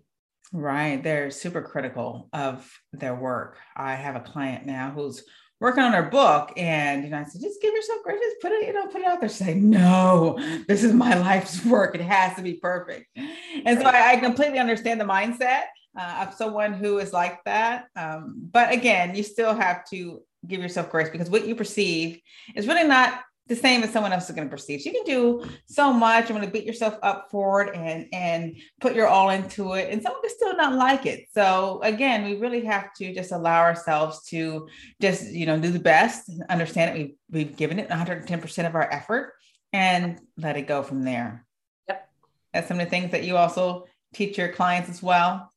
Right. 0.53 1.03
They're 1.03 1.31
super 1.31 1.61
critical 1.61 2.29
of 2.33 2.71
their 2.93 3.15
work. 3.15 3.59
I 3.77 3.95
have 3.95 4.17
a 4.17 4.21
client 4.21 4.65
now 4.65 4.91
who's 4.91 5.25
working 5.61 5.83
on 5.83 5.93
her 5.93 6.05
book 6.05 6.53
and 6.57 7.03
you 7.03 7.11
know 7.11 7.19
I 7.19 7.25
said, 7.25 7.41
just 7.41 7.61
give 7.61 7.75
yourself 7.75 8.03
grace, 8.05 8.21
just 8.21 8.41
put 8.41 8.53
it, 8.53 8.67
you 8.67 8.73
know, 8.73 8.87
put 8.87 9.01
it 9.01 9.07
out 9.07 9.19
there. 9.21 9.29
Say, 9.29 9.55
no, 9.55 10.39
this 10.69 10.85
is 10.85 10.95
my 10.95 11.15
life's 11.19 11.65
work. 11.65 11.97
It 11.97 12.01
has 12.01 12.37
to 12.37 12.43
be 12.43 12.55
perfect. 12.55 13.09
And 13.17 13.79
so 13.81 13.87
I, 13.87 14.13
I 14.13 14.17
completely 14.19 14.61
understand 14.61 15.01
the 15.01 15.05
mindset 15.05 15.65
uh, 15.99 16.27
of 16.27 16.35
someone 16.35 16.73
who 16.73 16.99
is 16.99 17.13
like 17.13 17.43
that. 17.45 17.87
Um, 17.97 18.49
but 18.53 18.73
again, 18.73 19.15
you 19.15 19.23
still 19.23 19.55
have 19.55 19.85
to 19.91 20.23
give 20.47 20.63
yourself 20.63 20.91
grace 20.91 21.11
because 21.11 21.29
what 21.29 21.47
you 21.47 21.57
perceive 21.57 22.21
is 22.55 22.69
really 22.69 22.87
not 22.87 23.21
the 23.49 23.57
same 23.57 23.83
as 23.83 23.91
someone 23.91 24.13
else 24.13 24.29
is 24.29 24.37
going 24.37 24.47
to 24.47 24.51
perceive. 24.51 24.81
So 24.81 24.91
you 24.91 24.97
can 24.97 25.05
do 25.05 25.45
so 25.67 25.93
much. 25.93 26.29
You 26.29 26.35
want 26.35 26.47
to 26.47 26.53
beat 26.53 26.67
yourself 26.67 26.99
up 27.03 27.29
for 27.31 27.63
it 27.63 27.75
and 27.75 28.07
and 28.13 28.57
put 28.81 28.95
your 28.95 29.09
all 29.09 29.31
into 29.31 29.73
it, 29.73 29.91
and 29.91 30.03
someone 30.03 30.21
can 30.21 30.31
still 30.31 30.57
not 30.57 30.75
like 30.75 31.07
it. 31.07 31.27
So 31.33 31.81
again, 31.83 32.25
we 32.25 32.37
really 32.37 32.65
have 32.67 32.93
to 32.99 33.13
just 33.13 33.33
allow 33.33 33.63
ourselves 33.63 34.23
to 34.29 34.69
just 35.01 35.33
you 35.33 35.47
know 35.47 35.59
do 35.59 35.71
the 35.71 35.81
best, 35.81 36.31
understand 36.49 36.97
it. 36.97 37.17
We 37.31 37.39
we've 37.39 37.57
given 37.57 37.79
it 37.79 37.89
110 37.89 38.41
percent 38.41 38.69
of 38.69 38.75
our 38.75 38.89
effort, 38.93 39.33
and 39.73 40.21
let 40.37 40.57
it 40.57 40.69
go 40.69 40.83
from 40.83 41.03
there. 41.03 41.47
Yep, 41.89 42.09
that's 42.53 42.69
some 42.69 42.79
of 42.79 42.87
the 42.87 42.91
things 42.91 43.13
that 43.13 43.25
you 43.25 43.37
also 43.39 43.87
teach 44.13 44.39
your 44.39 44.49
clients 44.49 44.91
as 44.91 45.03
well. 45.03 45.51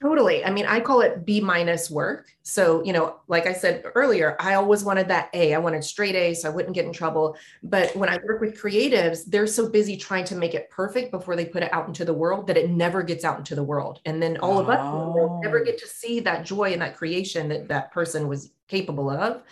Totally. 0.00 0.44
I 0.44 0.50
mean, 0.50 0.64
I 0.64 0.78
call 0.78 1.00
it 1.00 1.24
B 1.24 1.40
minus 1.40 1.90
work. 1.90 2.28
So, 2.42 2.84
you 2.84 2.92
know, 2.92 3.16
like 3.26 3.46
I 3.46 3.52
said 3.52 3.82
earlier, 3.96 4.36
I 4.38 4.54
always 4.54 4.84
wanted 4.84 5.08
that 5.08 5.28
A. 5.34 5.54
I 5.54 5.58
wanted 5.58 5.82
straight 5.82 6.14
A 6.14 6.34
so 6.34 6.48
I 6.48 6.54
wouldn't 6.54 6.74
get 6.74 6.84
in 6.84 6.92
trouble. 6.92 7.36
But 7.64 7.94
when 7.96 8.08
I 8.08 8.18
work 8.24 8.40
with 8.40 8.60
creatives, 8.60 9.24
they're 9.26 9.48
so 9.48 9.68
busy 9.68 9.96
trying 9.96 10.24
to 10.26 10.36
make 10.36 10.54
it 10.54 10.70
perfect 10.70 11.10
before 11.10 11.34
they 11.34 11.46
put 11.46 11.64
it 11.64 11.72
out 11.72 11.88
into 11.88 12.04
the 12.04 12.14
world 12.14 12.46
that 12.46 12.56
it 12.56 12.70
never 12.70 13.02
gets 13.02 13.24
out 13.24 13.38
into 13.38 13.56
the 13.56 13.62
world. 13.62 14.00
And 14.04 14.22
then 14.22 14.36
all 14.38 14.58
oh. 14.58 14.60
of 14.60 14.68
us 14.68 15.42
never 15.42 15.64
get 15.64 15.74
oh. 15.74 15.78
to 15.78 15.86
see 15.88 16.20
that 16.20 16.46
joy 16.46 16.72
and 16.72 16.82
that 16.82 16.96
creation 16.96 17.48
that 17.48 17.66
that 17.68 17.90
person 17.90 18.28
was 18.28 18.52
capable 18.68 19.10
of. 19.10 19.42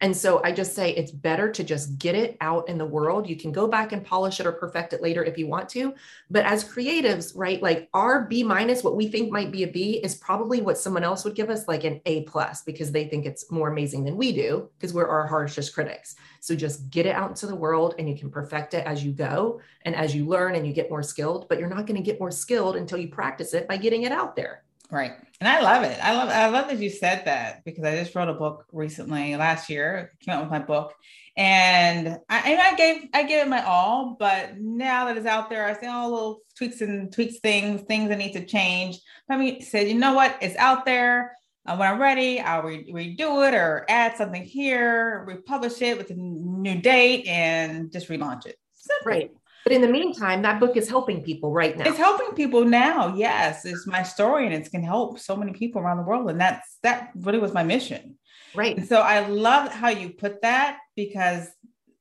And 0.00 0.16
so 0.16 0.42
I 0.44 0.52
just 0.52 0.74
say 0.74 0.90
it's 0.90 1.10
better 1.10 1.50
to 1.50 1.64
just 1.64 1.98
get 1.98 2.14
it 2.14 2.36
out 2.40 2.68
in 2.68 2.78
the 2.78 2.84
world. 2.84 3.28
You 3.28 3.36
can 3.36 3.52
go 3.52 3.66
back 3.66 3.92
and 3.92 4.04
polish 4.04 4.40
it 4.40 4.46
or 4.46 4.52
perfect 4.52 4.92
it 4.92 5.02
later 5.02 5.24
if 5.24 5.38
you 5.38 5.46
want 5.46 5.68
to. 5.70 5.94
But 6.30 6.44
as 6.44 6.64
creatives, 6.64 7.32
right, 7.34 7.62
like 7.62 7.88
our 7.94 8.24
B 8.24 8.42
minus, 8.42 8.82
what 8.82 8.96
we 8.96 9.08
think 9.08 9.30
might 9.30 9.52
be 9.52 9.62
a 9.62 9.68
B, 9.68 10.00
is 10.02 10.14
probably 10.14 10.60
what 10.60 10.78
someone 10.78 11.04
else 11.04 11.24
would 11.24 11.34
give 11.34 11.50
us 11.50 11.68
like 11.68 11.84
an 11.84 12.00
A 12.06 12.22
plus 12.22 12.62
because 12.62 12.92
they 12.92 13.06
think 13.06 13.24
it's 13.24 13.50
more 13.50 13.68
amazing 13.68 14.04
than 14.04 14.16
we 14.16 14.32
do 14.32 14.68
because 14.78 14.92
we're 14.92 15.08
our 15.08 15.26
harshest 15.26 15.74
critics. 15.74 16.16
So 16.40 16.54
just 16.54 16.90
get 16.90 17.06
it 17.06 17.14
out 17.14 17.30
into 17.30 17.46
the 17.46 17.56
world 17.56 17.94
and 17.98 18.08
you 18.08 18.16
can 18.16 18.30
perfect 18.30 18.74
it 18.74 18.86
as 18.86 19.04
you 19.04 19.12
go 19.12 19.60
and 19.82 19.94
as 19.94 20.14
you 20.14 20.26
learn 20.26 20.54
and 20.54 20.66
you 20.66 20.72
get 20.72 20.90
more 20.90 21.02
skilled. 21.02 21.48
But 21.48 21.58
you're 21.58 21.68
not 21.68 21.86
going 21.86 21.96
to 21.96 22.02
get 22.02 22.20
more 22.20 22.30
skilled 22.30 22.76
until 22.76 22.98
you 22.98 23.08
practice 23.08 23.54
it 23.54 23.68
by 23.68 23.76
getting 23.76 24.02
it 24.02 24.12
out 24.12 24.36
there. 24.36 24.64
Right. 24.90 25.12
And 25.44 25.52
I 25.52 25.60
love 25.60 25.82
it. 25.82 25.98
I 26.02 26.16
love 26.16 26.30
I 26.30 26.48
love 26.48 26.68
that 26.68 26.78
you 26.78 26.88
said 26.88 27.26
that 27.26 27.66
because 27.66 27.84
I 27.84 27.94
just 27.98 28.14
wrote 28.14 28.30
a 28.30 28.32
book 28.32 28.64
recently 28.72 29.36
last 29.36 29.68
year, 29.68 30.14
came 30.20 30.34
out 30.34 30.40
with 30.40 30.50
my 30.50 30.58
book. 30.58 30.94
And 31.36 32.18
I, 32.30 32.50
and 32.50 32.60
I 32.62 32.74
gave 32.76 33.10
I 33.12 33.24
gave 33.24 33.44
it 33.44 33.48
my 33.50 33.62
all, 33.62 34.16
but 34.18 34.56
now 34.58 35.04
that 35.04 35.18
it's 35.18 35.26
out 35.26 35.50
there, 35.50 35.66
I 35.66 35.78
see 35.78 35.86
all 35.86 36.10
little 36.10 36.40
tweaks 36.56 36.80
and 36.80 37.12
tweaks 37.12 37.40
things, 37.40 37.82
things 37.82 38.08
that 38.08 38.16
need 38.16 38.32
to 38.32 38.46
change. 38.46 38.98
I 39.28 39.36
mean, 39.36 39.60
said, 39.60 39.86
you 39.86 39.96
know 39.96 40.14
what? 40.14 40.34
It's 40.40 40.56
out 40.56 40.86
there. 40.86 41.36
Uh, 41.66 41.76
when 41.76 41.92
I'm 41.92 42.00
ready, 42.00 42.40
I'll 42.40 42.62
re- 42.62 42.90
redo 42.90 43.46
it 43.46 43.52
or 43.52 43.84
add 43.90 44.16
something 44.16 44.44
here, 44.44 45.24
republish 45.26 45.82
it 45.82 45.98
with 45.98 46.08
a 46.08 46.14
new 46.14 46.80
date, 46.80 47.26
and 47.26 47.92
just 47.92 48.08
relaunch 48.08 48.46
it. 48.46 48.56
Simple. 48.72 49.12
Right. 49.12 49.30
But 49.64 49.72
in 49.72 49.80
the 49.80 49.88
meantime, 49.88 50.42
that 50.42 50.60
book 50.60 50.76
is 50.76 50.88
helping 50.88 51.22
people 51.22 51.50
right 51.50 51.76
now. 51.76 51.86
It's 51.86 51.96
helping 51.96 52.32
people 52.34 52.64
now. 52.66 53.14
Yes, 53.16 53.64
it's 53.64 53.86
my 53.86 54.02
story 54.02 54.44
and 54.44 54.54
it's 54.54 54.68
can 54.68 54.82
help 54.82 55.18
so 55.18 55.34
many 55.34 55.52
people 55.52 55.80
around 55.80 55.96
the 55.96 56.02
world. 56.02 56.30
And 56.30 56.38
that's 56.38 56.76
that 56.82 57.10
really 57.16 57.38
was 57.38 57.54
my 57.54 57.62
mission. 57.62 58.18
Right. 58.54 58.76
And 58.76 58.86
so 58.86 59.00
I 59.00 59.26
love 59.26 59.72
how 59.72 59.88
you 59.88 60.10
put 60.10 60.42
that 60.42 60.78
because 60.94 61.48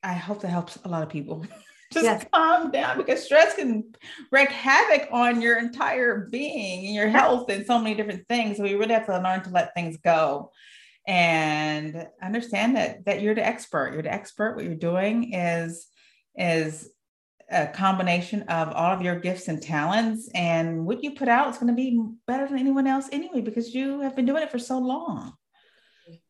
I 0.04 0.14
hope 0.14 0.42
that 0.42 0.50
helps 0.50 0.78
a 0.84 0.90
lot 0.90 1.04
of 1.04 1.10
people. 1.10 1.46
Just 1.94 2.06
yes. 2.06 2.26
calm 2.34 2.72
down 2.72 2.98
because 2.98 3.24
stress 3.24 3.54
can 3.54 3.94
wreak 4.32 4.50
havoc 4.50 5.08
on 5.12 5.42
your 5.42 5.60
entire 5.60 6.28
being 6.32 6.88
and 6.88 6.96
your 6.96 7.08
health 7.08 7.50
and 7.50 7.66
so 7.66 7.78
many 7.78 7.96
different 7.96 8.28
things. 8.28 8.58
So 8.58 8.64
we 8.64 8.74
really 8.74 8.96
have 8.96 9.06
to 9.06 9.20
learn 9.20 9.44
to 9.44 9.52
let 9.52 9.76
things 9.76 9.98
go 9.98 10.52
and 11.06 12.08
understand 12.22 12.76
that 12.78 13.06
that 13.06 13.22
you're 13.22 13.36
the 13.36 13.46
expert. 13.46 13.94
You're 13.94 14.02
the 14.02 14.12
expert. 14.12 14.56
What 14.56 14.66
you're 14.66 14.76
doing 14.76 15.34
is 15.34 15.88
is 16.36 16.90
a 17.54 17.68
combination 17.68 18.42
of 18.44 18.70
all 18.74 18.92
of 18.92 19.02
your 19.02 19.20
gifts 19.20 19.48
and 19.48 19.62
talents 19.62 20.30
and 20.34 20.86
what 20.86 21.04
you 21.04 21.12
put 21.12 21.28
out 21.28 21.50
is 21.50 21.58
going 21.58 21.68
to 21.68 21.74
be 21.74 22.02
better 22.28 22.48
than 22.48 22.58
anyone 22.58 22.88
else 22.88 23.08
anyway 23.12 23.42
because 23.42 23.74
you 23.74 24.02
have 24.02 24.16
been 24.16 24.26
doing 24.26 24.44
it 24.44 24.52
for 24.52 24.60
so 24.60 24.80
long 24.80 25.34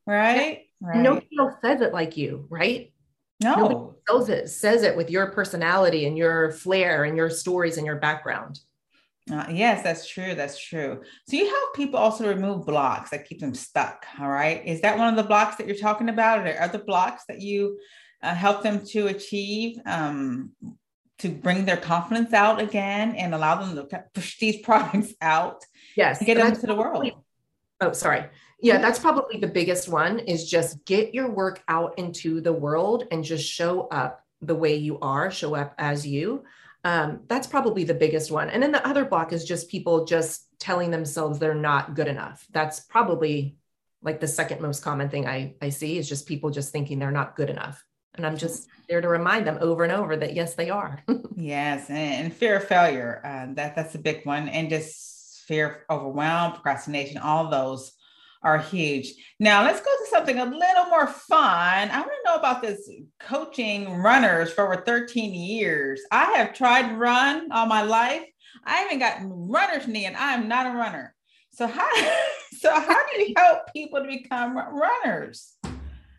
right, 0.05 0.63
right. 0.81 0.97
nobody 0.97 1.27
else 1.39 1.55
says 1.63 1.81
it 1.81 1.93
like 1.93 2.17
you 2.17 2.45
right 2.49 2.93
no 3.41 3.55
nobody 3.55 3.97
says 4.07 4.29
it 4.29 4.49
says 4.49 4.83
it 4.83 4.97
with 4.97 5.09
your 5.09 5.31
personality 5.31 6.05
and 6.05 6.17
your 6.17 6.51
flair 6.51 7.05
and 7.05 7.15
your 7.17 7.29
stories 7.29 7.77
and 7.77 7.85
your 7.85 7.97
background 7.97 8.59
uh, 9.31 9.45
yes, 9.49 9.81
that's 9.83 10.07
true. 10.07 10.35
That's 10.35 10.59
true. 10.59 11.01
So 11.29 11.37
you 11.37 11.47
help 11.47 11.75
people 11.75 11.97
also 11.97 12.27
remove 12.27 12.65
blocks 12.65 13.11
that 13.11 13.25
keep 13.25 13.39
them 13.39 13.53
stuck. 13.53 14.05
All 14.19 14.29
right. 14.29 14.61
Is 14.65 14.81
that 14.81 14.97
one 14.97 15.07
of 15.07 15.15
the 15.15 15.23
blocks 15.23 15.55
that 15.55 15.67
you're 15.67 15.77
talking 15.77 16.09
about? 16.09 16.39
or 16.39 16.41
Are 16.41 16.43
there 16.43 16.61
other 16.61 16.79
blocks 16.79 17.23
that 17.29 17.39
you 17.39 17.79
uh, 18.21 18.35
help 18.35 18.63
them 18.63 18.85
to 18.87 19.07
achieve? 19.07 19.77
Um, 19.85 20.51
to 21.23 21.29
bring 21.29 21.63
their 21.63 21.77
confidence 21.77 22.33
out 22.33 22.59
again 22.61 23.15
and 23.15 23.33
allow 23.33 23.55
them 23.55 23.75
to 23.77 24.03
push 24.13 24.37
these 24.39 24.57
products 24.63 25.13
out. 25.21 25.63
Yes. 25.95 26.21
get 26.21 26.35
them 26.35 26.47
into 26.47 26.67
the 26.67 26.75
world. 26.75 27.09
Oh, 27.79 27.93
sorry. 27.93 28.25
Yeah, 28.61 28.79
that's 28.79 28.99
probably 28.99 29.39
the 29.39 29.47
biggest 29.47 29.87
one 29.87 30.19
is 30.19 30.49
just 30.49 30.83
get 30.85 31.13
your 31.13 31.29
work 31.29 31.63
out 31.69 31.97
into 31.97 32.41
the 32.41 32.51
world 32.51 33.05
and 33.09 33.23
just 33.23 33.49
show 33.49 33.87
up 33.87 34.21
the 34.41 34.55
way 34.55 34.75
you 34.75 34.99
are, 34.99 35.31
show 35.31 35.55
up 35.55 35.73
as 35.77 36.05
you. 36.05 36.43
Um, 36.83 37.21
that's 37.27 37.47
probably 37.47 37.85
the 37.85 37.93
biggest 37.93 38.29
one. 38.29 38.49
And 38.49 38.61
then 38.61 38.73
the 38.73 38.85
other 38.85 39.05
block 39.05 39.31
is 39.31 39.45
just 39.45 39.69
people 39.69 40.03
just 40.03 40.45
telling 40.59 40.91
themselves 40.91 41.39
they're 41.39 41.55
not 41.55 41.95
good 41.95 42.09
enough. 42.09 42.45
That's 42.51 42.81
probably 42.81 43.55
like 44.01 44.19
the 44.19 44.27
second 44.27 44.61
most 44.61 44.83
common 44.83 45.09
thing 45.09 45.25
I, 45.25 45.55
I 45.61 45.69
see 45.69 45.97
is 45.97 46.09
just 46.09 46.27
people 46.27 46.49
just 46.49 46.73
thinking 46.73 46.99
they're 46.99 47.11
not 47.11 47.37
good 47.37 47.49
enough. 47.49 47.81
And 48.15 48.25
I'm 48.25 48.37
just 48.37 48.67
there 48.87 49.01
to 49.01 49.07
remind 49.07 49.47
them 49.47 49.57
over 49.59 49.83
and 49.83 49.91
over 49.91 50.15
that 50.17 50.33
yes, 50.33 50.53
they 50.55 50.69
are. 50.69 51.01
yes, 51.35 51.89
and, 51.89 52.33
fear 52.33 52.57
of 52.57 52.65
failure. 52.65 53.21
Uh, 53.23 53.53
that 53.55 53.75
that's 53.75 53.95
a 53.95 53.99
big 53.99 54.25
one, 54.25 54.49
and 54.49 54.69
just 54.69 55.43
fear 55.47 55.85
of 55.89 55.99
overwhelm, 55.99 56.53
procrastination. 56.53 57.17
All 57.17 57.49
those 57.49 57.93
are 58.43 58.57
huge. 58.57 59.13
Now 59.39 59.63
let's 59.63 59.79
go 59.79 59.85
to 59.85 60.09
something 60.09 60.37
a 60.37 60.45
little 60.45 60.85
more 60.89 61.07
fun. 61.07 61.89
I 61.89 61.99
want 61.99 62.11
to 62.11 62.29
know 62.29 62.35
about 62.35 62.61
this 62.61 62.89
coaching 63.19 64.01
runners 64.01 64.51
for 64.51 64.65
over 64.65 64.83
13 64.83 65.33
years. 65.33 66.01
I 66.11 66.25
have 66.33 66.53
tried 66.53 66.89
to 66.89 66.95
run 66.95 67.51
all 67.51 67.65
my 67.65 67.83
life. 67.83 68.25
I 68.65 68.77
haven't 68.77 68.99
gotten 68.99 69.29
runner's 69.29 69.87
knee, 69.87 70.05
and 70.05 70.17
I 70.17 70.33
am 70.33 70.47
not 70.47 70.67
a 70.67 70.77
runner. 70.77 71.15
So 71.51 71.67
how 71.67 71.89
so 72.57 72.73
how 72.73 73.07
do 73.07 73.21
you 73.21 73.33
help 73.37 73.73
people 73.73 74.01
to 74.01 74.07
become 74.07 74.57
runners? 74.57 75.52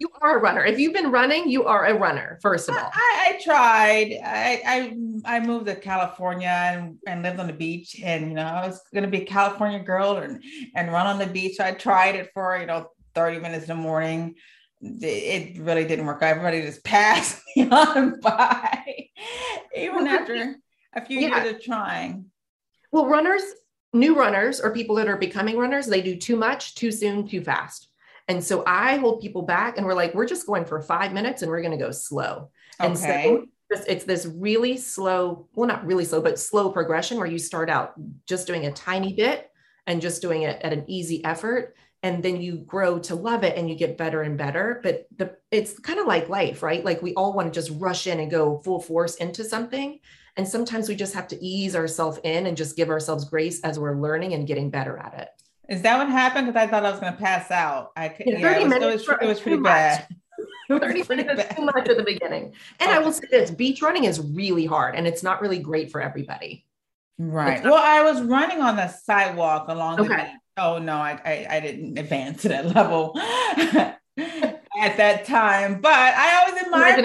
You 0.04 0.11
are 0.20 0.37
a 0.37 0.40
runner. 0.40 0.62
If 0.62 0.78
you've 0.78 0.92
been 0.92 1.11
running, 1.11 1.49
you 1.49 1.64
are 1.64 1.87
a 1.87 1.94
runner, 1.94 2.38
first 2.42 2.68
of 2.68 2.76
all. 2.76 2.90
I, 2.92 3.28
I 3.28 3.42
tried. 3.42 4.18
I, 4.23 4.62
I 4.66 5.37
I 5.37 5.40
moved 5.40 5.66
to 5.66 5.76
California 5.76 6.49
and, 6.49 6.99
and 7.06 7.23
lived 7.23 7.40
on 7.40 7.46
the 7.46 7.54
beach. 7.54 8.00
And 8.02 8.28
you 8.28 8.34
know, 8.34 8.44
I 8.44 8.66
was 8.66 8.82
gonna 8.92 9.08
be 9.08 9.23
a 9.23 9.25
California 9.25 9.78
girl 9.78 10.18
and, 10.18 10.42
and 10.75 10.92
run 10.92 11.06
on 11.06 11.18
the 11.18 11.26
beach. 11.26 11.58
I 11.58 11.73
tried 11.73 12.16
it 12.16 12.30
for, 12.34 12.58
you 12.58 12.66
know, 12.66 12.90
30 13.14 13.40
minutes 13.40 13.62
in 13.68 13.76
the 13.76 13.82
morning. 13.82 14.34
It 14.82 15.58
really 15.58 15.87
didn't 15.87 16.04
work. 16.04 16.23
Everybody 16.23 16.61
just 16.61 16.84
passed 16.94 17.40
me 17.56 17.68
on 17.70 18.20
by, 18.20 19.08
even 19.75 20.06
after 20.06 20.56
a 20.92 21.04
few 21.04 21.20
yeah. 21.20 21.42
years 21.42 21.54
of 21.54 21.62
trying. 21.62 22.26
Well, 22.92 23.06
runners, 23.06 23.42
new 23.94 24.16
runners, 24.16 24.61
or 24.61 24.75
people 24.75 24.96
that 24.96 25.08
are 25.08 25.16
becoming 25.16 25.56
runners, 25.56 25.87
they 25.87 26.02
do 26.02 26.16
too 26.16 26.37
much, 26.37 26.75
too 26.75 26.92
soon, 26.92 27.26
too 27.26 27.42
fast 27.42 27.88
And 28.28 28.43
so 28.43 28.62
I 28.66 28.97
hold 28.97 29.21
people 29.21 29.43
back 29.43 29.76
and 29.76 29.87
we're 29.87 29.95
like, 29.95 30.14
we're 30.14 30.26
just 30.26 30.47
going 30.47 30.64
for 30.64 30.81
five 30.81 31.12
minutes 31.12 31.43
and 31.43 31.50
we're 31.50 31.61
going 31.61 31.78
to 31.78 31.85
go 31.85 31.90
slow. 31.90 32.50
Okay. 32.81 32.88
And 32.88 32.99
so 32.99 33.45
it's 33.87 34.04
this 34.04 34.26
really 34.26 34.76
slow, 34.76 35.49
well, 35.54 35.69
not 35.69 35.85
really 35.85 36.04
slow, 36.04 36.21
but 36.21 36.38
slow 36.38 36.71
progression 36.71 37.19
where 37.19 37.26
you 37.26 37.38
start 37.38 37.69
out 37.69 37.95
just 38.26 38.47
doing 38.47 38.66
a 38.66 38.73
tiny 38.73 39.12
bit 39.12 39.50
and 39.87 40.00
just 40.00 40.23
doing 40.23 40.43
it 40.43 40.61
at 40.62 40.73
an 40.73 40.85
easy 40.87 41.25
effort. 41.25 41.76
And 42.02 42.23
then 42.23 42.40
you 42.40 42.59
grow 42.59 42.99
to 43.00 43.14
love 43.14 43.45
it 43.45 43.57
and 43.57 43.69
you 43.69 43.75
get 43.75 43.97
better 43.97 44.23
and 44.23 44.37
better. 44.37 44.81
But 44.83 45.07
the 45.16 45.37
it's 45.50 45.78
kind 45.78 45.99
of 45.99 46.07
like 46.07 46.28
life, 46.28 46.62
right? 46.62 46.85
Like 46.85 47.00
we 47.00 47.14
all 47.14 47.33
want 47.33 47.52
to 47.52 47.61
just 47.61 47.78
rush 47.81 48.07
in 48.07 48.21
and 48.21 48.31
go 48.31 48.61
full 48.62 48.81
force 48.81 49.16
into 49.16 49.43
something. 49.43 50.00
And 50.37 50.47
sometimes 50.47 50.88
we 50.88 50.97
just 50.97 51.14
have 51.14 51.28
to 51.28 51.43
ease 51.43 51.76
ourselves 51.76 52.19
in 52.25 52.47
and 52.47 52.57
just 52.57 52.76
give 52.76 52.90
ourselves 52.90 53.25
grace 53.25 53.61
as 53.62 53.78
we're 53.78 54.00
learning 54.00 54.35
and 54.35 54.47
getting 54.47 54.69
better 54.69 54.99
at 54.99 55.14
it. 55.19 55.28
Is 55.68 55.83
that 55.83 55.99
what 55.99 56.09
happened? 56.09 56.47
Because 56.47 56.62
I 56.62 56.66
thought 56.66 56.85
I 56.85 56.90
was 56.90 57.00
going 57.00 57.12
to 57.12 57.18
pass 57.18 57.50
out. 57.50 57.92
I 57.97 58.09
could, 58.09 58.26
yeah, 58.26 58.38
yeah, 58.38 58.59
it 58.59 58.64
was, 58.64 58.73
it 58.73 58.80
was, 58.80 59.09
it 59.23 59.26
was 59.26 59.40
pretty 59.40 59.62
bad. 59.62 60.06
30 60.68 61.04
minutes 61.09 61.54
too 61.54 61.64
much 61.64 61.88
at 61.88 61.97
the 61.97 62.02
beginning. 62.02 62.52
And 62.80 62.90
okay. 62.90 62.92
I 62.92 62.99
will 62.99 63.12
say 63.12 63.26
this 63.30 63.50
beach 63.50 63.83
running 63.83 64.04
is 64.04 64.21
really 64.21 64.66
hard 64.66 64.94
and 64.94 65.06
it's 65.06 65.23
not 65.23 65.40
really 65.40 65.59
great 65.59 65.90
for 65.90 66.00
everybody. 66.00 66.64
Right. 67.18 67.62
Well, 67.62 67.75
I 67.75 68.02
was 68.02 68.23
running 68.23 68.61
on 68.61 68.76
the 68.76 68.88
sidewalk 68.88 69.68
along 69.68 70.00
okay. 70.00 70.09
the 70.09 70.14
beach. 70.14 70.33
Oh 70.56 70.78
no, 70.78 70.94
I, 70.94 71.21
I, 71.25 71.47
I 71.50 71.61
didn't 71.61 71.99
advance 71.99 72.42
to 72.42 72.49
that 72.49 72.66
level 72.75 73.12
at 73.16 74.97
that 74.97 75.25
time. 75.25 75.80
But 75.80 75.92
I 75.92 76.44
always 76.44 76.62
admired. 76.62 77.04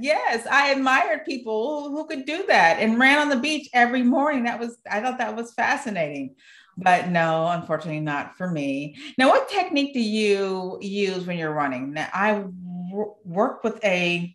Yes, 0.00 0.46
I 0.46 0.70
admired 0.70 1.24
people 1.24 1.90
who 1.90 2.06
could 2.06 2.24
do 2.26 2.44
that 2.48 2.78
and 2.80 2.98
ran 2.98 3.18
on 3.18 3.28
the 3.28 3.36
beach 3.36 3.68
every 3.72 4.02
morning. 4.02 4.44
That 4.44 4.58
was 4.58 4.78
I 4.90 5.00
thought 5.00 5.18
that 5.18 5.36
was 5.36 5.52
fascinating 5.54 6.34
but 6.82 7.08
no, 7.08 7.48
unfortunately, 7.48 8.00
not 8.00 8.36
for 8.36 8.50
me. 8.50 8.96
Now, 9.18 9.28
what 9.28 9.48
technique 9.48 9.92
do 9.92 10.00
you 10.00 10.78
use 10.80 11.26
when 11.26 11.38
you're 11.38 11.52
running? 11.52 11.92
Now, 11.92 12.08
I 12.12 12.32
w- 12.32 13.14
work 13.24 13.62
with 13.62 13.82
a 13.84 14.34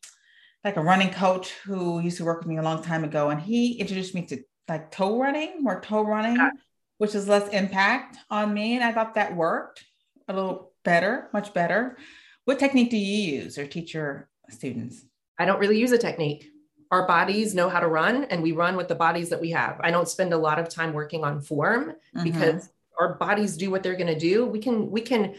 like 0.63 0.77
a 0.77 0.81
running 0.81 1.11
coach 1.11 1.51
who 1.63 1.99
used 1.99 2.17
to 2.17 2.25
work 2.25 2.39
with 2.39 2.47
me 2.47 2.57
a 2.57 2.63
long 2.63 2.83
time 2.83 3.03
ago, 3.03 3.29
and 3.29 3.41
he 3.41 3.73
introduced 3.73 4.15
me 4.15 4.25
to 4.27 4.43
like 4.67 4.91
toe 4.91 5.19
running, 5.19 5.63
more 5.63 5.79
toe 5.79 6.03
running, 6.03 6.37
yeah. 6.37 6.51
which 6.97 7.13
is 7.13 7.27
less 7.27 7.47
impact 7.49 8.17
on 8.29 8.53
me, 8.53 8.75
and 8.75 8.83
I 8.83 8.91
thought 8.91 9.15
that 9.15 9.35
worked 9.35 9.83
a 10.27 10.33
little 10.33 10.71
better, 10.83 11.29
much 11.33 11.53
better. 11.53 11.97
What 12.45 12.59
technique 12.59 12.91
do 12.91 12.97
you 12.97 13.41
use 13.41 13.57
or 13.57 13.67
teach 13.67 13.93
your 13.93 14.29
students? 14.49 15.03
I 15.37 15.45
don't 15.45 15.59
really 15.59 15.79
use 15.79 15.91
a 15.91 15.97
technique 15.97 16.49
our 16.91 17.07
bodies 17.07 17.55
know 17.55 17.69
how 17.69 17.79
to 17.79 17.87
run 17.87 18.25
and 18.25 18.41
we 18.41 18.51
run 18.51 18.75
with 18.75 18.87
the 18.87 18.95
bodies 18.95 19.29
that 19.29 19.41
we 19.41 19.51
have. 19.51 19.79
I 19.83 19.91
don't 19.91 20.07
spend 20.07 20.33
a 20.33 20.37
lot 20.37 20.59
of 20.59 20.69
time 20.69 20.93
working 20.93 21.23
on 21.23 21.41
form 21.41 21.95
mm-hmm. 22.15 22.23
because 22.23 22.69
our 22.99 23.15
bodies 23.15 23.57
do 23.57 23.71
what 23.71 23.83
they're 23.83 23.95
going 23.95 24.13
to 24.13 24.19
do. 24.19 24.45
We 24.45 24.59
can 24.59 24.89
we 24.89 25.01
can 25.01 25.35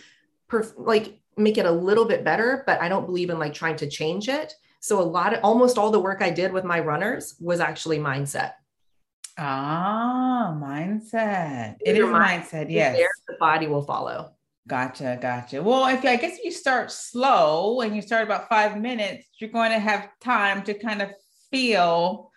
perf- 0.50 0.75
like 0.76 1.19
make 1.37 1.59
it 1.59 1.67
a 1.67 1.71
little 1.71 2.05
bit 2.05 2.25
better, 2.25 2.62
but 2.67 2.81
I 2.81 2.88
don't 2.88 3.07
believe 3.07 3.31
in 3.31 3.38
like 3.38 3.55
trying 3.55 3.76
to 3.76 3.88
change 3.88 4.29
it. 4.29 4.55
So 4.81 5.00
a 5.00 5.03
lot 5.03 5.35
of 5.35 5.41
almost 5.43 5.79
all 5.79 5.91
the 5.91 6.00
work 6.00 6.23
I 6.23 6.31
did 6.31 6.53
with 6.53 6.65
my 6.65 6.81
runners 6.81 7.37
was 7.41 7.61
actually 7.61 7.99
mindset. 7.99 8.53
Ah, 9.38 10.57
mindset. 10.59 11.76
It 11.85 11.97
is 11.97 12.05
mindset. 12.05 12.71
Yes. 12.71 12.97
There, 12.97 13.09
the 13.29 13.37
body 13.38 13.67
will 13.67 13.83
follow. 13.83 14.33
Gotcha, 14.67 15.19
gotcha. 15.21 15.62
Well, 15.62 15.87
if 15.87 16.05
I 16.05 16.17
guess 16.17 16.38
if 16.38 16.45
you 16.45 16.50
start 16.50 16.91
slow 16.91 17.83
and 17.83 17.95
you 17.95 18.03
start 18.03 18.25
about 18.25 18.49
five 18.49 18.81
minutes, 18.81 19.29
you're 19.38 19.50
going 19.50 19.71
to 19.71 19.79
have 19.79 20.09
time 20.21 20.62
to 20.65 20.75
kind 20.75 21.03
of 21.03 21.11
feel, 21.50 22.31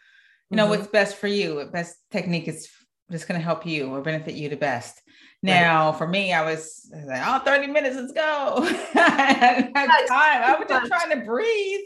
you 0.49 0.57
know, 0.57 0.63
mm-hmm. 0.63 0.71
what's 0.71 0.87
best 0.87 1.17
for 1.17 1.27
you. 1.27 1.55
What 1.55 1.71
best 1.71 1.97
technique 2.11 2.47
is 2.47 2.69
just 3.11 3.27
going 3.27 3.39
to 3.39 3.43
help 3.43 3.65
you 3.65 3.87
or 3.87 4.01
benefit 4.01 4.35
you 4.35 4.49
the 4.49 4.55
best. 4.55 5.01
Now, 5.41 5.89
right. 5.89 5.97
for 5.97 6.07
me, 6.07 6.33
I 6.33 6.43
was, 6.43 6.91
like, 7.05 7.21
oh, 7.25 7.39
30 7.39 7.67
minutes, 7.67 7.95
let's 7.95 8.11
go. 8.11 8.55
I 8.95 9.69
had 9.73 10.07
time. 10.07 10.43
I 10.43 10.55
was 10.59 10.67
just 10.67 10.87
trying 10.91 11.17
to 11.17 11.25
breathe. 11.25 11.79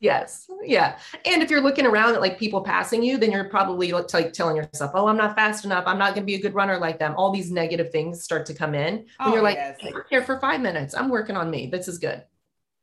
Yes. 0.00 0.48
Yeah. 0.62 0.98
And 1.24 1.42
if 1.42 1.50
you're 1.50 1.60
looking 1.60 1.84
around 1.84 2.14
at 2.14 2.20
like 2.20 2.38
people 2.38 2.60
passing 2.60 3.02
you, 3.02 3.18
then 3.18 3.32
you're 3.32 3.48
probably 3.48 3.90
like 3.90 4.32
telling 4.32 4.56
yourself, 4.56 4.92
oh, 4.94 5.08
I'm 5.08 5.16
not 5.16 5.34
fast 5.34 5.64
enough. 5.64 5.84
I'm 5.86 5.98
not 5.98 6.14
going 6.14 6.22
to 6.22 6.26
be 6.26 6.36
a 6.36 6.40
good 6.40 6.54
runner 6.54 6.78
like 6.78 6.98
them. 6.98 7.14
All 7.16 7.32
these 7.32 7.50
negative 7.50 7.90
things 7.90 8.22
start 8.22 8.46
to 8.46 8.54
come 8.54 8.74
in 8.74 8.96
when 8.96 9.06
oh, 9.20 9.32
you're 9.32 9.42
like, 9.42 9.56
yes. 9.56 9.76
hey, 9.80 9.92
here 10.08 10.22
for 10.22 10.38
five 10.38 10.60
minutes. 10.60 10.94
I'm 10.94 11.08
working 11.08 11.36
on 11.36 11.50
me. 11.50 11.66
This 11.66 11.88
is 11.88 11.98
good. 11.98 12.22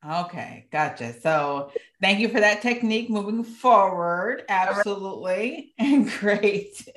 Okay, 0.08 0.68
gotcha. 0.72 1.14
So 1.22 1.72
thank 2.02 2.20
you 2.20 2.30
for 2.30 2.40
that 2.40 2.62
technique 2.62 3.10
moving 3.10 3.44
forward. 3.44 4.44
Absolutely. 4.50 5.74
And 5.78 6.10
great. 6.20 6.88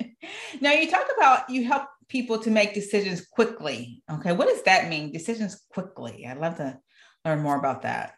Now 0.61 0.71
you 0.71 0.89
talk 0.89 1.07
about 1.15 1.49
you 1.49 1.65
help 1.65 1.87
people 2.07 2.39
to 2.39 2.51
make 2.51 2.73
decisions 2.73 3.25
quickly. 3.25 4.03
Okay, 4.11 4.33
what 4.33 4.47
does 4.47 4.63
that 4.63 4.89
mean? 4.89 5.11
Decisions 5.11 5.63
quickly. 5.69 6.25
I'd 6.27 6.39
love 6.39 6.57
to 6.57 6.79
learn 7.25 7.41
more 7.41 7.57
about 7.57 7.83
that. 7.83 8.15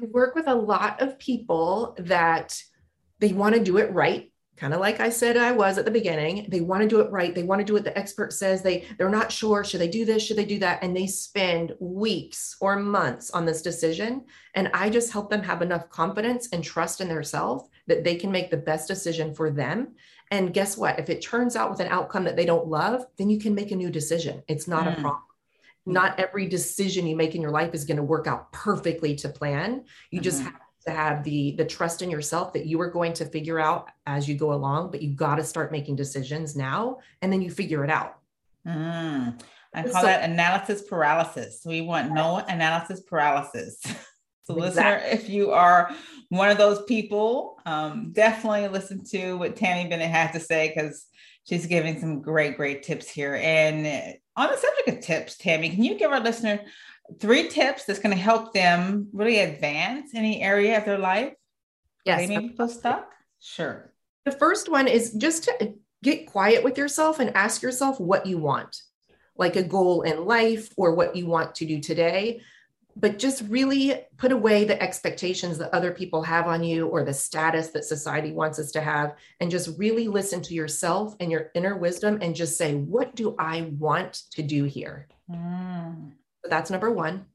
I 0.00 0.06
work 0.06 0.34
with 0.34 0.48
a 0.48 0.54
lot 0.54 1.02
of 1.02 1.18
people 1.18 1.96
that 1.98 2.56
they 3.18 3.32
want 3.32 3.54
to 3.54 3.62
do 3.62 3.78
it 3.78 3.92
right 3.92 4.30
kind 4.58 4.74
of 4.74 4.80
like 4.80 5.00
I 5.00 5.08
said 5.08 5.36
I 5.36 5.52
was 5.52 5.78
at 5.78 5.84
the 5.84 5.90
beginning. 5.90 6.46
They 6.48 6.60
want 6.60 6.82
to 6.82 6.88
do 6.88 7.00
it 7.00 7.10
right. 7.10 7.34
They 7.34 7.42
want 7.42 7.60
to 7.60 7.64
do 7.64 7.72
what 7.72 7.84
the 7.84 7.96
expert 7.96 8.32
says. 8.32 8.62
They 8.62 8.86
they're 8.98 9.08
not 9.08 9.32
sure 9.32 9.64
should 9.64 9.80
they 9.80 9.88
do 9.88 10.04
this, 10.04 10.22
should 10.22 10.36
they 10.36 10.44
do 10.44 10.58
that 10.58 10.82
and 10.82 10.96
they 10.96 11.06
spend 11.06 11.74
weeks 11.78 12.56
or 12.60 12.76
months 12.76 13.30
on 13.30 13.44
this 13.44 13.62
decision 13.62 14.24
and 14.54 14.70
I 14.74 14.90
just 14.90 15.12
help 15.12 15.30
them 15.30 15.42
have 15.42 15.62
enough 15.62 15.88
confidence 15.88 16.48
and 16.52 16.62
trust 16.62 17.00
in 17.00 17.08
themselves 17.08 17.68
that 17.86 18.04
they 18.04 18.16
can 18.16 18.32
make 18.32 18.50
the 18.50 18.56
best 18.56 18.88
decision 18.88 19.34
for 19.34 19.50
them. 19.50 19.94
And 20.30 20.52
guess 20.52 20.76
what? 20.76 20.98
If 20.98 21.08
it 21.08 21.22
turns 21.22 21.56
out 21.56 21.70
with 21.70 21.80
an 21.80 21.88
outcome 21.88 22.24
that 22.24 22.36
they 22.36 22.44
don't 22.44 22.68
love, 22.68 23.06
then 23.16 23.30
you 23.30 23.38
can 23.38 23.54
make 23.54 23.70
a 23.70 23.76
new 23.76 23.90
decision. 23.90 24.42
It's 24.46 24.68
not 24.68 24.86
mm. 24.86 24.98
a 24.98 25.00
problem 25.00 25.22
not 25.88 26.20
every 26.20 26.46
decision 26.46 27.06
you 27.06 27.16
make 27.16 27.34
in 27.34 27.40
your 27.40 27.50
life 27.50 27.74
is 27.74 27.84
going 27.84 27.96
to 27.96 28.02
work 28.02 28.26
out 28.26 28.52
perfectly 28.52 29.16
to 29.16 29.28
plan. 29.28 29.84
You 30.10 30.18
mm-hmm. 30.18 30.24
just 30.24 30.42
have 30.42 30.52
to 30.88 30.94
have 30.94 31.22
the 31.22 31.52
the 31.52 31.64
trust 31.64 32.02
in 32.02 32.10
yourself 32.10 32.52
that 32.52 32.66
you 32.66 32.80
are 32.80 32.90
going 32.90 33.12
to 33.12 33.24
figure 33.24 33.58
out 33.58 33.90
as 34.06 34.28
you 34.28 34.34
go 34.34 34.52
along 34.52 34.90
but 34.90 35.02
you 35.02 35.10
got 35.10 35.36
to 35.36 35.44
start 35.44 35.72
making 35.72 35.96
decisions 35.96 36.56
now 36.56 36.98
and 37.22 37.32
then 37.32 37.42
you 37.42 37.50
figure 37.50 37.84
it 37.84 37.90
out. 37.90 38.18
Mm, 38.66 39.40
i 39.74 39.82
call 39.82 40.00
so, 40.00 40.06
that 40.06 40.28
analysis 40.28 40.82
paralysis. 40.82 41.62
We 41.64 41.80
want 41.82 42.12
no 42.12 42.36
analysis 42.36 43.00
paralysis. 43.00 43.80
So 44.44 44.56
exactly. 44.56 45.10
listener 45.10 45.22
if 45.22 45.28
you 45.28 45.50
are 45.50 45.94
one 46.30 46.48
of 46.48 46.56
those 46.56 46.82
people 46.84 47.60
um, 47.66 48.12
definitely 48.14 48.66
listen 48.68 49.04
to 49.10 49.34
what 49.34 49.56
tammy 49.56 49.90
bennett 49.90 50.08
has 50.08 50.32
to 50.32 50.40
say 50.40 50.72
because 50.74 51.04
she's 51.44 51.66
giving 51.66 52.00
some 52.00 52.22
great 52.22 52.56
great 52.56 52.82
tips 52.82 53.10
here. 53.10 53.34
And 53.34 54.16
on 54.36 54.48
the 54.48 54.56
subject 54.56 54.88
of 54.88 55.00
tips 55.00 55.36
tammy 55.36 55.68
can 55.68 55.84
you 55.84 55.96
give 55.96 56.10
our 56.10 56.20
listener 56.20 56.62
three 57.18 57.48
tips 57.48 57.84
that's 57.84 57.98
going 57.98 58.14
to 58.14 58.22
help 58.22 58.52
them 58.52 59.08
really 59.12 59.40
advance 59.40 60.14
any 60.14 60.42
area 60.42 60.78
of 60.78 60.84
their 60.84 60.98
life? 60.98 61.34
Yes. 62.04 62.26
They 62.26 62.38
may 62.38 62.48
feel 62.48 62.68
stuck? 62.68 63.12
Sure. 63.40 63.92
The 64.24 64.32
first 64.32 64.70
one 64.70 64.88
is 64.88 65.12
just 65.14 65.44
to 65.44 65.74
get 66.02 66.26
quiet 66.26 66.62
with 66.62 66.78
yourself 66.78 67.18
and 67.18 67.34
ask 67.36 67.62
yourself 67.62 68.00
what 68.00 68.26
you 68.26 68.38
want, 68.38 68.82
like 69.36 69.56
a 69.56 69.62
goal 69.62 70.02
in 70.02 70.24
life 70.24 70.72
or 70.76 70.94
what 70.94 71.16
you 71.16 71.26
want 71.26 71.54
to 71.56 71.66
do 71.66 71.80
today. 71.80 72.40
But 72.96 73.18
just 73.18 73.44
really 73.48 73.94
put 74.16 74.32
away 74.32 74.64
the 74.64 74.80
expectations 74.82 75.56
that 75.58 75.72
other 75.72 75.92
people 75.92 76.22
have 76.22 76.48
on 76.48 76.64
you 76.64 76.88
or 76.88 77.04
the 77.04 77.14
status 77.14 77.68
that 77.68 77.84
society 77.84 78.32
wants 78.32 78.58
us 78.58 78.72
to 78.72 78.80
have, 78.80 79.14
and 79.38 79.52
just 79.52 79.78
really 79.78 80.08
listen 80.08 80.42
to 80.42 80.54
yourself 80.54 81.14
and 81.20 81.30
your 81.30 81.52
inner 81.54 81.76
wisdom 81.76 82.18
and 82.20 82.34
just 82.34 82.58
say, 82.58 82.74
What 82.74 83.14
do 83.14 83.36
I 83.38 83.72
want 83.78 84.14
to 84.32 84.42
do 84.42 84.64
here? 84.64 85.06
Mm. 85.30 86.12
So 86.42 86.50
that's 86.50 86.70
number 86.70 86.90
one. 86.90 87.26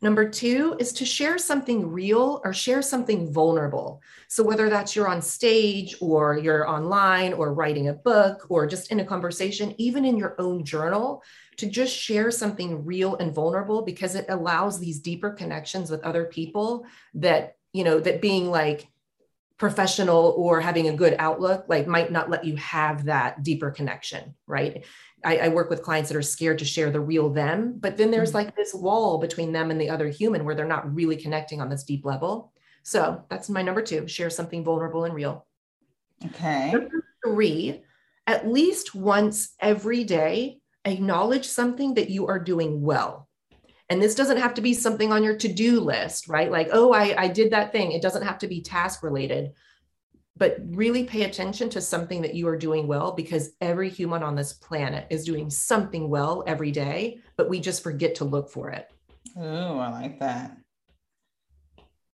Number 0.00 0.28
two 0.28 0.76
is 0.78 0.92
to 0.94 1.04
share 1.04 1.38
something 1.38 1.90
real 1.90 2.40
or 2.44 2.52
share 2.52 2.82
something 2.82 3.32
vulnerable. 3.32 4.00
So, 4.28 4.44
whether 4.44 4.70
that's 4.70 4.94
you're 4.94 5.08
on 5.08 5.20
stage 5.20 5.96
or 6.00 6.38
you're 6.38 6.68
online 6.68 7.32
or 7.32 7.52
writing 7.52 7.88
a 7.88 7.94
book 7.94 8.46
or 8.48 8.66
just 8.68 8.92
in 8.92 9.00
a 9.00 9.04
conversation, 9.04 9.74
even 9.76 10.04
in 10.04 10.16
your 10.16 10.36
own 10.40 10.64
journal, 10.64 11.22
to 11.56 11.66
just 11.66 11.96
share 11.96 12.30
something 12.30 12.84
real 12.84 13.16
and 13.16 13.34
vulnerable 13.34 13.82
because 13.82 14.14
it 14.14 14.26
allows 14.28 14.78
these 14.78 15.00
deeper 15.00 15.30
connections 15.30 15.90
with 15.90 16.04
other 16.04 16.26
people 16.26 16.86
that, 17.14 17.56
you 17.72 17.82
know, 17.82 17.98
that 17.98 18.22
being 18.22 18.50
like, 18.50 18.86
professional 19.58 20.34
or 20.38 20.60
having 20.60 20.88
a 20.88 20.92
good 20.92 21.16
outlook 21.18 21.64
like 21.68 21.88
might 21.88 22.12
not 22.12 22.30
let 22.30 22.44
you 22.44 22.54
have 22.56 23.06
that 23.06 23.42
deeper 23.42 23.72
connection 23.72 24.34
right 24.46 24.84
I, 25.24 25.38
I, 25.38 25.48
work 25.48 25.68
with 25.68 25.82
clients 25.82 26.10
that 26.10 26.16
are 26.16 26.22
scared 26.22 26.58
to 26.60 26.64
share 26.64 26.90
the 26.90 27.00
real 27.00 27.28
them, 27.28 27.74
but 27.78 27.96
then 27.96 28.10
there's 28.10 28.30
mm. 28.30 28.34
like 28.34 28.54
this 28.54 28.72
wall 28.74 29.18
between 29.18 29.52
them 29.52 29.70
and 29.70 29.80
the 29.80 29.90
other 29.90 30.08
human 30.08 30.44
where 30.44 30.54
they're 30.54 30.64
not 30.64 30.94
really 30.94 31.16
connecting 31.16 31.60
on 31.60 31.68
this 31.68 31.84
deep 31.84 32.04
level. 32.04 32.52
So 32.82 33.24
that's 33.28 33.48
my 33.48 33.62
number 33.62 33.82
two 33.82 34.08
share 34.08 34.30
something 34.30 34.64
vulnerable 34.64 35.04
and 35.04 35.14
real. 35.14 35.46
Okay. 36.24 36.70
Number 36.72 37.04
three, 37.24 37.82
at 38.26 38.48
least 38.48 38.94
once 38.94 39.54
every 39.60 40.04
day, 40.04 40.58
acknowledge 40.84 41.46
something 41.46 41.94
that 41.94 42.10
you 42.10 42.26
are 42.26 42.38
doing 42.38 42.82
well. 42.82 43.28
And 43.90 44.02
this 44.02 44.14
doesn't 44.14 44.38
have 44.38 44.54
to 44.54 44.60
be 44.60 44.74
something 44.74 45.12
on 45.12 45.24
your 45.24 45.36
to 45.36 45.48
do 45.48 45.80
list, 45.80 46.28
right? 46.28 46.50
Like, 46.50 46.68
oh, 46.72 46.92
I, 46.92 47.14
I 47.22 47.28
did 47.28 47.52
that 47.52 47.72
thing. 47.72 47.92
It 47.92 48.02
doesn't 48.02 48.24
have 48.24 48.38
to 48.38 48.48
be 48.48 48.60
task 48.60 49.02
related 49.02 49.52
but 50.38 50.58
really 50.68 51.04
pay 51.04 51.24
attention 51.24 51.68
to 51.70 51.80
something 51.80 52.22
that 52.22 52.34
you 52.34 52.46
are 52.48 52.56
doing 52.56 52.86
well 52.86 53.12
because 53.12 53.50
every 53.60 53.90
human 53.90 54.22
on 54.22 54.34
this 54.34 54.52
planet 54.52 55.06
is 55.10 55.24
doing 55.24 55.50
something 55.50 56.08
well 56.08 56.44
every 56.46 56.70
day, 56.70 57.20
but 57.36 57.48
we 57.48 57.60
just 57.60 57.82
forget 57.82 58.14
to 58.16 58.24
look 58.24 58.50
for 58.50 58.70
it. 58.70 58.88
Oh, 59.36 59.78
I 59.78 59.90
like 59.90 60.20
that. 60.20 60.56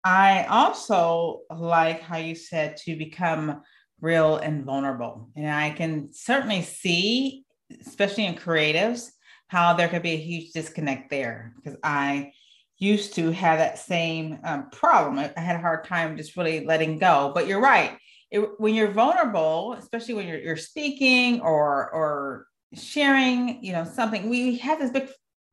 I 0.04 0.44
also 0.44 1.40
like 1.54 2.00
how 2.00 2.16
you 2.16 2.35
said 2.35 2.76
to 2.78 2.96
become 2.96 3.62
real 4.00 4.37
and 4.37 4.64
vulnerable. 4.64 5.30
And 5.37 5.50
I 5.50 5.70
can 5.70 6.12
certainly 6.12 6.62
see, 6.62 7.44
especially 7.87 8.26
in 8.26 8.35
creatives, 8.35 9.11
how 9.48 9.74
there 9.74 9.88
could 9.88 10.02
be 10.02 10.12
a 10.12 10.16
huge 10.16 10.52
disconnect 10.52 11.11
there 11.11 11.52
because 11.56 11.78
I 11.83 12.33
used 12.78 13.14
to 13.14 13.30
have 13.30 13.59
that 13.59 13.78
same 13.78 14.38
um, 14.44 14.70
problem. 14.70 15.18
I, 15.18 15.33
I, 15.37 15.40
had 15.40 15.56
a 15.56 15.61
hard 15.61 15.85
time 15.85 16.16
just 16.16 16.37
really 16.37 16.64
letting 16.64 16.98
go. 16.98 17.30
But 17.35 17.46
you're 17.46 17.61
right. 17.61 17.98
It, 18.30 18.60
when 18.60 18.74
you're 18.74 18.92
vulnerable, 18.92 19.74
especially 19.78 20.14
when 20.14 20.28
you're, 20.28 20.38
you're 20.38 20.56
speaking 20.56 21.40
or 21.40 21.90
or 21.92 22.46
sharing, 22.74 23.62
you 23.64 23.72
know, 23.72 23.84
something, 23.84 24.28
we 24.28 24.58
have 24.58 24.78
this 24.78 24.90
big 24.90 25.08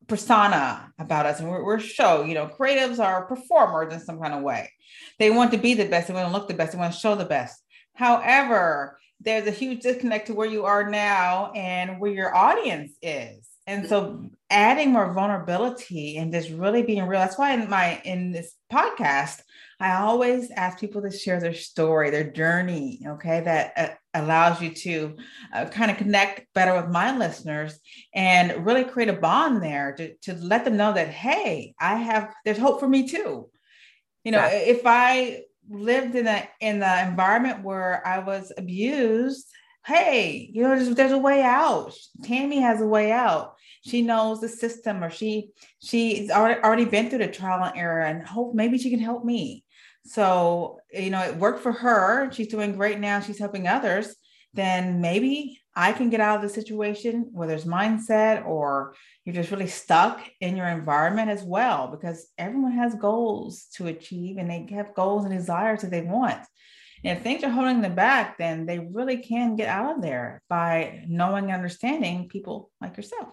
persona 0.08 0.92
about 1.00 1.26
us 1.26 1.40
and 1.40 1.50
we're, 1.50 1.64
we're 1.64 1.80
show 1.80 2.24
you 2.24 2.34
know 2.34 2.48
creatives 2.48 2.98
are 2.98 3.26
performers 3.26 3.94
in 3.94 4.00
some 4.00 4.20
kind 4.20 4.34
of 4.34 4.42
way. 4.42 4.72
They 5.20 5.30
want 5.30 5.52
to 5.52 5.58
be 5.58 5.74
the 5.74 5.86
best 5.86 6.08
they 6.08 6.14
want 6.14 6.28
to 6.28 6.34
look 6.34 6.48
the 6.48 6.54
best 6.54 6.72
they 6.72 6.78
want 6.78 6.94
to 6.94 7.00
show 7.00 7.16
the 7.16 7.26
best. 7.26 7.62
However 7.94 9.00
there's 9.20 9.48
a 9.48 9.52
huge 9.52 9.82
disconnect 9.82 10.28
to 10.28 10.34
where 10.34 10.48
you 10.48 10.66
are 10.66 10.90
now 10.90 11.52
and 11.54 12.00
where 12.00 12.12
your 12.12 12.36
audience 12.36 12.94
is 13.02 13.48
and 13.68 13.88
so 13.88 14.24
adding 14.50 14.92
more 14.92 15.14
vulnerability 15.14 16.18
and 16.18 16.32
just 16.32 16.50
really 16.50 16.82
being 16.82 17.04
real 17.04 17.20
that's 17.20 17.38
why 17.38 17.54
in 17.54 17.70
my 17.70 18.02
in 18.06 18.32
this 18.32 18.56
podcast 18.72 19.42
i 19.80 19.98
always 19.98 20.50
ask 20.52 20.80
people 20.80 21.02
to 21.02 21.12
share 21.12 21.40
their 21.40 21.54
story 21.54 22.10
their 22.10 22.32
journey 22.32 23.02
okay 23.06 23.42
that 23.42 23.74
uh, 23.76 23.90
allows 24.14 24.62
you 24.62 24.74
to 24.74 25.16
uh, 25.54 25.66
kind 25.66 25.92
of 25.92 25.98
connect 25.98 26.52
better 26.54 26.82
with 26.82 26.90
my 26.90 27.16
listeners 27.16 27.78
and 28.16 28.66
really 28.66 28.86
create 28.86 29.10
a 29.10 29.14
bond 29.14 29.62
there 29.62 29.94
to, 29.96 30.16
to 30.22 30.34
let 30.36 30.64
them 30.64 30.78
know 30.78 30.94
that 30.94 31.10
hey 31.10 31.76
i 31.80 31.96
have 31.96 32.34
there's 32.46 32.58
hope 32.58 32.80
for 32.80 32.88
me 32.88 33.08
too. 33.08 33.50
You 34.24 34.32
know 34.32 34.40
yeah. 34.40 34.52
if 34.52 34.82
i 34.86 35.42
lived 35.70 36.16
in 36.16 36.28
a 36.28 36.48
in 36.62 36.80
the 36.80 37.08
environment 37.08 37.64
where 37.64 38.06
i 38.08 38.20
was 38.20 38.52
abused 38.58 39.48
hey 39.86 40.50
you 40.54 40.64
know 40.64 40.76
there's, 40.76 40.96
there's 40.96 41.12
a 41.12 41.18
way 41.18 41.42
out. 41.42 41.94
Tammy 42.24 42.60
has 42.60 42.82
a 42.82 42.88
way 42.88 43.12
out 43.12 43.57
she 43.88 44.02
knows 44.02 44.42
the 44.42 44.50
system 44.50 45.04
or 45.04 45.10
she 45.10 45.50
she's 45.80 46.30
already, 46.30 46.62
already 46.62 46.86
been 46.86 47.10
through 47.10 47.20
the 47.20 47.28
trial 47.28 47.64
and 47.64 47.78
error 47.78 48.02
and 48.02 48.28
hope 48.28 48.54
maybe 48.54 48.78
she 48.78 48.90
can 48.90 49.00
help 49.00 49.24
me 49.24 49.64
so, 50.08 50.80
you 50.94 51.10
know, 51.10 51.22
it 51.22 51.36
worked 51.36 51.60
for 51.60 51.74
her. 51.74 52.32
She's 52.32 52.48
doing 52.48 52.78
great 52.78 53.00
now. 53.00 53.20
She's 53.20 53.40
helping 53.40 53.68
others. 53.68 54.16
Then 54.54 55.02
maybe 55.02 55.60
I 55.76 55.92
can 55.92 56.10
get 56.10 56.22
out 56.22 56.38
of 56.38 56.42
the 56.42 56.50
situation, 56.50 57.30
whether 57.34 57.54
it's 57.54 57.66
mindset 57.66 58.46
or 58.48 58.96
you're 59.26 59.36
just 59.36 59.52
really 59.52 59.68
stuck 59.68 60.22
in 60.40 60.56
your 60.56 60.68
environment 60.68 61.30
as 61.30 61.44
well, 61.44 61.90
because 61.90 62.28
everyone 62.38 62.72
has 62.72 62.96
goals 62.96 63.68
to 63.76 63.88
achieve 63.88 64.38
and 64.38 64.50
they 64.50 64.66
have 64.74 64.96
goals 64.96 65.26
and 65.26 65.34
desires 65.34 65.82
that 65.82 65.92
they 65.92 66.02
want. 66.02 66.40
And 67.04 67.18
if 67.18 67.24
things 67.24 67.44
are 67.44 67.50
holding 67.50 67.82
them 67.82 67.94
back, 67.94 68.38
then 68.38 68.66
they 68.66 68.80
really 68.80 69.18
can 69.18 69.58
get 69.58 69.68
out 69.68 69.98
of 69.98 70.02
there 70.02 70.42
by 70.50 71.04
knowing 71.08 71.46
and 71.46 71.54
understanding 71.54 72.30
people 72.30 72.72
like 72.82 72.96
yourself. 72.96 73.28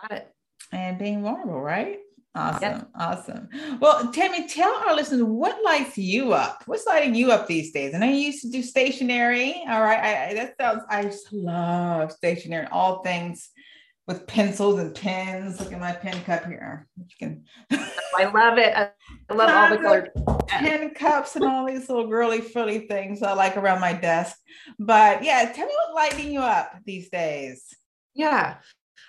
Got 0.00 0.12
it. 0.12 0.32
And 0.72 0.98
being 0.98 1.22
vulnerable, 1.22 1.60
right? 1.60 1.98
Awesome. 2.34 2.62
Yep. 2.62 2.88
Awesome. 2.96 3.48
Well, 3.80 4.12
Tammy, 4.12 4.46
tell 4.46 4.74
our 4.86 4.94
listeners 4.94 5.22
what 5.22 5.64
lights 5.64 5.96
you 5.96 6.34
up. 6.34 6.62
What's 6.66 6.86
lighting 6.86 7.14
you 7.14 7.32
up 7.32 7.46
these 7.46 7.72
days? 7.72 7.94
And 7.94 8.04
I 8.04 8.08
know 8.08 8.12
you 8.12 8.26
used 8.26 8.42
to 8.42 8.50
do 8.50 8.62
stationery. 8.62 9.64
All 9.68 9.80
right. 9.80 9.98
I, 9.98 10.30
I 10.30 10.34
that 10.34 10.54
sounds, 10.60 10.82
I 10.90 11.04
just 11.04 11.32
love 11.32 12.12
stationery, 12.12 12.66
all 12.70 13.02
things 13.02 13.48
with 14.06 14.26
pencils 14.26 14.78
and 14.78 14.94
pens. 14.94 15.58
Look 15.60 15.72
at 15.72 15.80
my 15.80 15.92
pen 15.92 16.22
cup 16.24 16.44
here. 16.44 16.86
You 16.98 17.06
can 17.18 17.44
I 17.70 18.24
love 18.24 18.58
it. 18.58 18.74
I 18.74 19.34
love 19.34 19.50
all 19.50 19.70
the 19.70 19.82
colors. 19.82 20.08
Pen 20.46 20.90
cups 20.94 21.36
and 21.36 21.44
all 21.44 21.66
these 21.66 21.88
little 21.88 22.06
girly 22.06 22.40
frilly 22.42 22.80
things 22.80 23.22
I 23.22 23.32
like 23.32 23.56
around 23.56 23.80
my 23.80 23.94
desk. 23.94 24.36
But 24.78 25.24
yeah, 25.24 25.50
tell 25.52 25.66
me 25.66 25.72
what 25.88 25.94
lighting 25.94 26.32
you 26.32 26.40
up 26.40 26.72
these 26.84 27.08
days. 27.08 27.64
Yeah. 28.14 28.56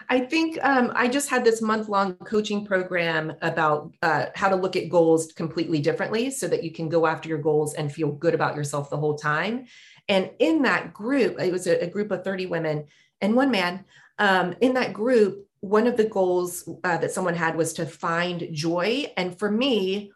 I 0.10 0.21
think 0.21 0.58
um, 0.63 0.91
I 0.95 1.08
just 1.08 1.30
had 1.30 1.43
this 1.43 1.62
month 1.62 1.89
long 1.89 2.15
coaching 2.15 2.65
program 2.65 3.34
about 3.41 3.93
uh, 4.02 4.28
how 4.36 4.50
to 4.50 4.56
look 4.56 4.76
at 4.76 4.89
goals 4.89 5.32
completely 5.34 5.80
differently 5.80 6.32
so 6.32 6.47
that 6.47 6.63
you 6.63 6.71
can 6.71 6.89
go 6.89 7.06
after 7.06 7.28
your 7.30 7.38
goals 7.39 7.73
and 7.73 7.91
feel 7.91 8.12
good 8.12 8.34
about 8.34 8.56
yourself 8.56 8.89
the 8.89 8.97
whole 8.97 9.17
time. 9.17 9.65
And 10.08 10.32
in 10.39 10.62
that 10.63 10.93
group, 10.93 11.39
it 11.39 11.52
was 11.52 11.67
a, 11.67 11.84
a 11.84 11.88
group 11.88 12.12
of 12.12 12.23
30 12.23 12.45
women 12.45 12.86
and 13.21 13.36
one 13.36 13.52
man. 13.52 13.86
Um, 14.19 14.56
in 14.62 14.73
that 14.73 14.93
group, 14.93 15.47
one 15.60 15.88
of 15.88 15.97
the 15.97 16.06
goals 16.06 16.67
uh, 16.84 16.97
that 16.97 17.12
someone 17.12 17.36
had 17.36 17.56
was 17.56 17.73
to 17.73 17.86
find 17.86 18.47
joy. 18.52 19.12
And 19.17 19.38
for 19.38 19.52
me, 19.52 20.12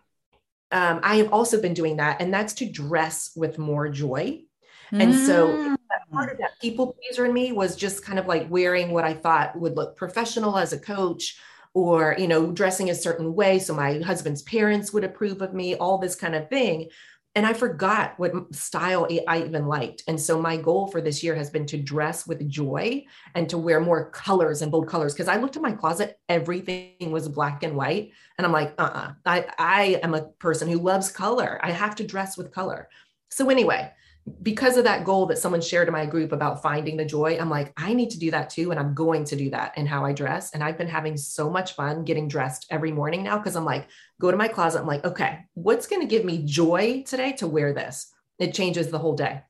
um, 0.72 1.02
I 1.04 1.18
have 1.18 1.34
also 1.34 1.62
been 1.62 1.74
doing 1.74 1.98
that, 1.98 2.22
and 2.22 2.34
that's 2.34 2.54
to 2.54 2.66
dress 2.66 3.32
with 3.36 3.58
more 3.58 3.90
joy. 3.90 4.44
And 4.94 5.16
so 5.16 5.48
mm. 5.48 5.76
Part 6.12 6.32
of 6.32 6.38
that 6.38 6.60
people 6.62 6.94
pleaser 6.94 7.26
in 7.26 7.34
me 7.34 7.52
was 7.52 7.76
just 7.76 8.04
kind 8.04 8.20
of 8.20 8.28
like 8.28 8.50
wearing 8.50 8.92
what 8.92 9.04
I 9.04 9.14
thought 9.14 9.58
would 9.60 9.76
look 9.76 9.96
professional 9.98 10.58
as 10.58 10.74
a 10.74 10.80
coach 10.80 11.38
or, 11.74 12.16
you 12.18 12.28
know, 12.28 12.52
dressing 12.52 12.90
a 12.90 12.96
certain 12.96 13.34
way. 13.34 13.60
So 13.60 13.74
my 13.74 14.00
husband's 14.00 14.42
parents 14.42 14.92
would 14.92 15.04
approve 15.04 15.42
of 15.42 15.54
me, 15.54 15.76
all 15.76 15.98
this 15.98 16.16
kind 16.16 16.36
of 16.36 16.50
thing. 16.50 16.90
And 17.34 17.46
I 17.46 17.54
forgot 17.54 18.16
what 18.18 18.54
style 18.54 19.08
I 19.26 19.44
even 19.44 19.66
liked. 19.66 20.04
And 20.06 20.20
so 20.20 20.42
my 20.42 20.58
goal 20.58 20.88
for 20.88 21.00
this 21.00 21.24
year 21.24 21.34
has 21.34 21.50
been 21.50 21.66
to 21.68 21.78
dress 21.78 22.28
with 22.28 22.50
joy 22.50 23.06
and 23.36 23.48
to 23.50 23.58
wear 23.58 23.80
more 23.80 24.10
colors 24.10 24.62
and 24.62 24.70
bold 24.70 24.90
colors. 24.90 25.14
Cause 25.14 25.30
I 25.30 25.38
looked 25.38 25.56
at 25.56 25.62
my 25.62 25.72
closet, 25.72 26.20
everything 26.28 27.12
was 27.12 27.30
black 27.30 27.64
and 27.64 27.78
white. 27.78 28.12
And 28.38 28.46
I'm 28.46 28.52
like, 28.52 28.74
uh 28.78 28.82
uh-uh. 28.84 29.08
uh 29.08 29.14
I, 29.26 29.46
I 29.58 29.84
am 30.04 30.14
a 30.14 30.24
person 30.40 30.68
who 30.68 30.80
loves 30.80 31.10
color. 31.10 31.58
I 31.64 31.72
have 31.72 31.96
to 31.96 32.06
dress 32.06 32.38
with 32.38 32.52
color. 32.52 32.90
So 33.30 33.50
anyway, 33.50 33.94
because 34.42 34.78
of 34.78 34.84
that 34.84 35.04
goal 35.04 35.26
that 35.28 35.38
someone 35.38 35.62
shared 35.62 35.88
in 35.88 35.94
my 35.94 36.06
group 36.06 36.32
about 36.32 36.62
finding 36.62 36.98
the 36.98 37.06
joy, 37.06 37.38
I'm 37.40 37.50
like, 37.50 37.74
I 37.78 37.94
need 37.94 38.12
to 38.12 38.20
do 38.20 38.32
that 38.32 38.50
too. 38.50 38.72
And 38.72 38.80
I'm 38.80 38.94
going 38.94 39.24
to 39.26 39.36
do 39.36 39.50
that 39.52 39.78
in 39.78 39.86
how 39.86 40.06
I 40.06 40.14
dress. 40.14 40.54
And 40.54 40.64
I've 40.64 40.78
been 40.78 40.88
having 40.88 41.18
so 41.18 41.50
much 41.50 41.74
fun 41.74 42.04
getting 42.04 42.28
dressed 42.28 42.68
every 42.70 42.92
morning 42.92 43.24
now 43.24 43.38
because 43.38 43.56
I'm 43.56 43.66
like, 43.66 43.88
go 44.20 44.32
to 44.32 44.38
my 44.38 44.48
closet. 44.48 44.80
I'm 44.80 44.88
like, 44.88 45.06
okay, 45.06 45.40
what's 45.54 45.88
going 45.88 46.02
to 46.02 46.08
give 46.08 46.26
me 46.26 46.44
joy 46.46 47.04
today 47.06 47.34
to 47.34 47.48
wear 47.48 47.74
this? 47.74 48.12
It 48.40 48.54
changes 48.54 48.90
the 48.90 49.00
whole 49.00 49.16
day. 49.16 49.42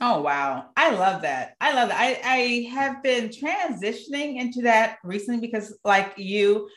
Oh 0.00 0.22
wow. 0.22 0.66
I 0.76 0.90
love 0.90 1.22
that. 1.22 1.56
I 1.60 1.74
love 1.74 1.90
that. 1.90 2.00
I, 2.00 2.20
I 2.24 2.70
have 2.70 3.02
been 3.02 3.28
transitioning 3.28 4.40
into 4.40 4.62
that 4.62 4.96
recently 5.04 5.40
because 5.40 5.78
like 5.84 6.14
you, 6.16 6.68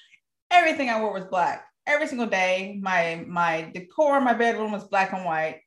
everything 0.52 0.90
I 0.90 1.00
wore 1.00 1.14
was 1.14 1.26
black. 1.26 1.66
Every 1.86 2.08
single 2.08 2.28
day. 2.28 2.80
My 2.82 3.24
my 3.28 3.70
decor 3.74 4.20
my 4.20 4.34
bedroom 4.34 4.72
was 4.72 4.84
black 4.86 5.14
and 5.14 5.26
white 5.26 5.62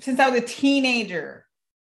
since 0.00 0.20
I 0.20 0.30
was 0.30 0.40
a 0.40 0.46
teenager. 0.46 1.46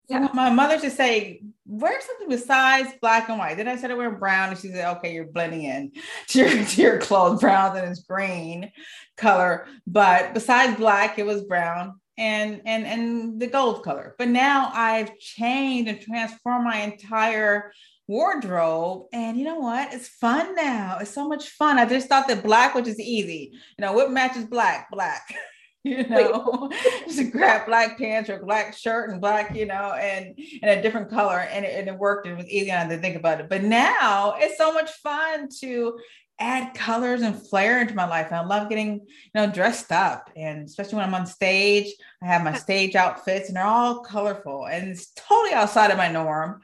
Yeah. 0.10 0.28
my 0.34 0.50
mother 0.50 0.78
should 0.78 0.92
say, 0.92 1.42
wear 1.66 2.02
something 2.02 2.28
besides 2.28 2.90
black 3.02 3.30
and 3.30 3.40
white. 3.40 3.56
Then 3.56 3.70
I 3.70 3.78
started 3.78 3.96
wearing 3.96 4.20
brown, 4.20 4.50
and 4.50 4.58
she 4.58 4.68
said, 4.68 4.98
okay, 4.98 5.14
you're 5.14 5.26
blending 5.26 5.64
in 5.64 5.94
to 6.28 6.40
your, 6.40 6.66
to 6.66 6.82
your 6.82 7.00
clothes, 7.00 7.40
brown 7.40 7.78
and 7.78 7.88
it's 7.88 8.02
green 8.02 8.72
color. 9.16 9.68
But 9.88 10.34
besides 10.34 10.78
black, 10.78 11.18
it 11.18 11.26
was 11.26 11.44
brown 11.44 12.02
and 12.18 12.62
and 12.66 12.86
and 12.86 13.40
the 13.40 13.48
gold 13.48 13.84
color. 13.84 14.16
But 14.18 14.28
now 14.28 14.72
I've 14.74 15.18
changed 15.18 15.90
and 15.90 16.02
transformed 16.02 16.66
my 16.66 16.82
entire 16.82 17.72
wardrobe. 18.08 19.06
And 19.14 19.38
you 19.38 19.46
know 19.46 19.60
what? 19.60 19.94
It's 19.94 20.10
fun 20.10 20.56
now. 20.56 20.98
It's 21.00 21.14
so 21.14 21.28
much 21.28 21.50
fun. 21.50 21.80
I 21.80 21.86
just 21.86 22.10
thought 22.10 22.28
that 22.28 22.44
black 22.44 22.76
which 22.76 22.88
is 22.88 23.00
easy. 23.00 23.52
You 23.54 23.86
know, 23.86 23.94
what 23.94 24.12
matches 24.12 24.46
black? 24.46 24.92
Black. 24.92 25.34
you 25.84 26.08
know, 26.08 26.70
just 27.08 27.32
grab 27.32 27.66
black 27.66 27.98
pants 27.98 28.30
or 28.30 28.38
black 28.38 28.78
shirt 28.78 29.10
and 29.10 29.20
black, 29.20 29.56
you 29.56 29.66
know, 29.66 29.94
and 29.94 30.38
and 30.62 30.80
a 30.80 30.82
different 30.82 31.10
color, 31.10 31.40
and 31.40 31.66
it, 31.66 31.80
and 31.80 31.88
it 31.88 31.98
worked. 31.98 32.28
It 32.28 32.38
was 32.38 32.48
easy 32.48 32.70
enough 32.70 32.90
to 32.90 33.00
think 33.00 33.16
about 33.16 33.40
it. 33.40 33.50
But 33.50 33.64
now 33.64 34.36
it's 34.38 34.60
so 34.60 34.72
much 34.72 34.92
fun 34.92 35.50
to 35.62 35.98
add 36.42 36.74
colors 36.74 37.22
and 37.22 37.40
flair 37.40 37.80
into 37.80 37.94
my 37.94 38.08
life. 38.08 38.28
And 38.28 38.36
I 38.36 38.44
love 38.44 38.68
getting, 38.68 38.96
you 38.96 39.32
know, 39.36 39.50
dressed 39.50 39.92
up. 39.92 40.32
And 40.36 40.66
especially 40.66 40.96
when 40.96 41.06
I'm 41.06 41.14
on 41.14 41.28
stage, 41.28 41.94
I 42.22 42.26
have 42.26 42.44
my 42.44 42.54
stage 42.54 42.96
outfits 42.96 43.48
and 43.48 43.56
they're 43.56 43.64
all 43.64 44.00
colorful 44.00 44.66
and 44.66 44.90
it's 44.90 45.12
totally 45.16 45.54
outside 45.54 45.92
of 45.92 45.98
my 45.98 46.12
norm. 46.12 46.62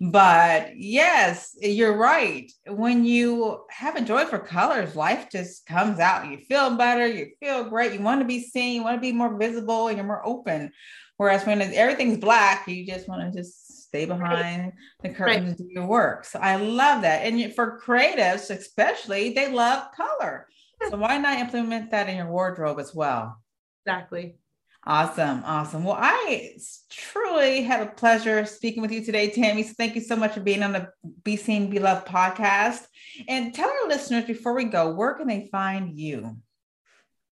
But 0.00 0.76
yes, 0.76 1.56
you're 1.60 1.96
right. 1.96 2.52
When 2.66 3.04
you 3.04 3.60
have 3.70 3.96
a 3.96 4.02
joy 4.02 4.24
for 4.24 4.38
colors, 4.38 4.96
life 4.96 5.28
just 5.30 5.64
comes 5.64 6.00
out. 6.00 6.30
You 6.30 6.38
feel 6.38 6.76
better, 6.76 7.06
you 7.06 7.30
feel 7.40 7.64
great, 7.64 7.92
you 7.92 8.00
want 8.00 8.20
to 8.20 8.26
be 8.26 8.42
seen, 8.42 8.74
you 8.74 8.82
want 8.82 8.96
to 8.96 9.00
be 9.00 9.12
more 9.12 9.38
visible, 9.38 9.88
and 9.88 9.96
you're 9.96 10.06
more 10.06 10.26
open. 10.26 10.72
Whereas 11.16 11.44
when 11.44 11.60
everything's 11.60 12.18
black, 12.18 12.66
you 12.66 12.86
just 12.86 13.08
want 13.08 13.32
to 13.32 13.38
just 13.38 13.69
stay 13.90 14.04
behind 14.06 14.62
right. 14.62 14.72
the 15.02 15.08
curtains 15.10 15.48
right. 15.48 15.58
do 15.58 15.68
your 15.68 15.86
work. 15.86 16.24
So 16.24 16.38
I 16.38 16.56
love 16.56 17.02
that. 17.02 17.26
And 17.26 17.52
for 17.54 17.80
creatives, 17.84 18.50
especially, 18.50 19.34
they 19.34 19.52
love 19.52 19.88
color. 19.96 20.46
So 20.88 20.96
why 20.96 21.18
not 21.18 21.38
implement 21.38 21.90
that 21.90 22.08
in 22.08 22.16
your 22.16 22.30
wardrobe 22.30 22.78
as 22.78 22.94
well? 22.94 23.42
Exactly. 23.84 24.36
Awesome. 24.86 25.42
Awesome. 25.44 25.84
Well, 25.84 25.98
I 26.00 26.52
truly 26.88 27.62
had 27.62 27.82
a 27.82 27.90
pleasure 27.90 28.46
speaking 28.46 28.80
with 28.80 28.92
you 28.92 29.04
today, 29.04 29.28
Tammy. 29.30 29.64
So 29.64 29.74
thank 29.76 29.94
you 29.94 30.00
so 30.00 30.16
much 30.16 30.34
for 30.34 30.40
being 30.40 30.62
on 30.62 30.72
the 30.72 30.88
Be 31.22 31.36
Seen, 31.36 31.68
Be 31.68 31.80
Loved 31.80 32.06
podcast. 32.06 32.86
And 33.28 33.52
tell 33.52 33.68
our 33.68 33.88
listeners 33.88 34.24
before 34.24 34.54
we 34.54 34.64
go, 34.64 34.94
where 34.94 35.14
can 35.14 35.26
they 35.26 35.48
find 35.52 35.98
you? 35.98 36.36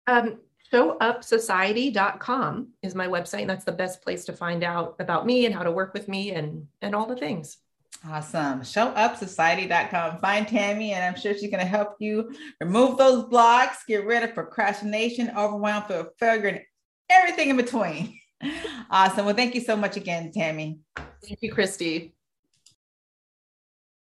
Um, 0.09 0.39
showupsociety.com 0.73 2.69
is 2.83 2.95
my 2.95 3.07
website. 3.07 3.43
And 3.43 3.51
that's 3.51 3.65
the 3.65 3.73
best 3.73 4.03
place 4.03 4.25
to 4.27 4.33
find 4.33 4.65
out 4.65 4.97
about 4.99 5.27
me 5.27 5.47
and 5.47 5.55
how 5.55 5.63
to 5.63 5.71
work 5.71 5.95
with 5.95 6.09
me 6.09 6.33
and, 6.33 6.67
and 6.83 6.95
all 6.95 7.07
the 7.07 7.17
things. 7.17 7.59
Awesome. 8.09 8.61
Showupsociety.com. 8.61 10.19
Find 10.19 10.47
Tammy, 10.47 10.93
and 10.93 11.05
I'm 11.05 11.21
sure 11.21 11.35
she's 11.35 11.51
going 11.51 11.63
to 11.63 11.67
help 11.67 11.97
you 11.99 12.33
remove 12.61 12.99
those 12.99 13.25
blocks, 13.25 13.85
get 13.87 14.05
rid 14.05 14.23
of 14.23 14.35
procrastination, 14.35 15.33
overwhelm, 15.37 15.85
failure, 16.19 16.49
and 16.49 16.61
everything 17.11 17.51
in 17.51 17.57
between. 17.57 18.19
Awesome. 18.91 19.25
Well, 19.25 19.35
thank 19.35 19.55
you 19.55 19.63
so 19.63 19.77
much 19.77 19.97
again, 19.97 20.31
Tammy. 20.31 20.79
Thank 21.25 21.39
you, 21.41 21.51
Christy. 21.51 22.16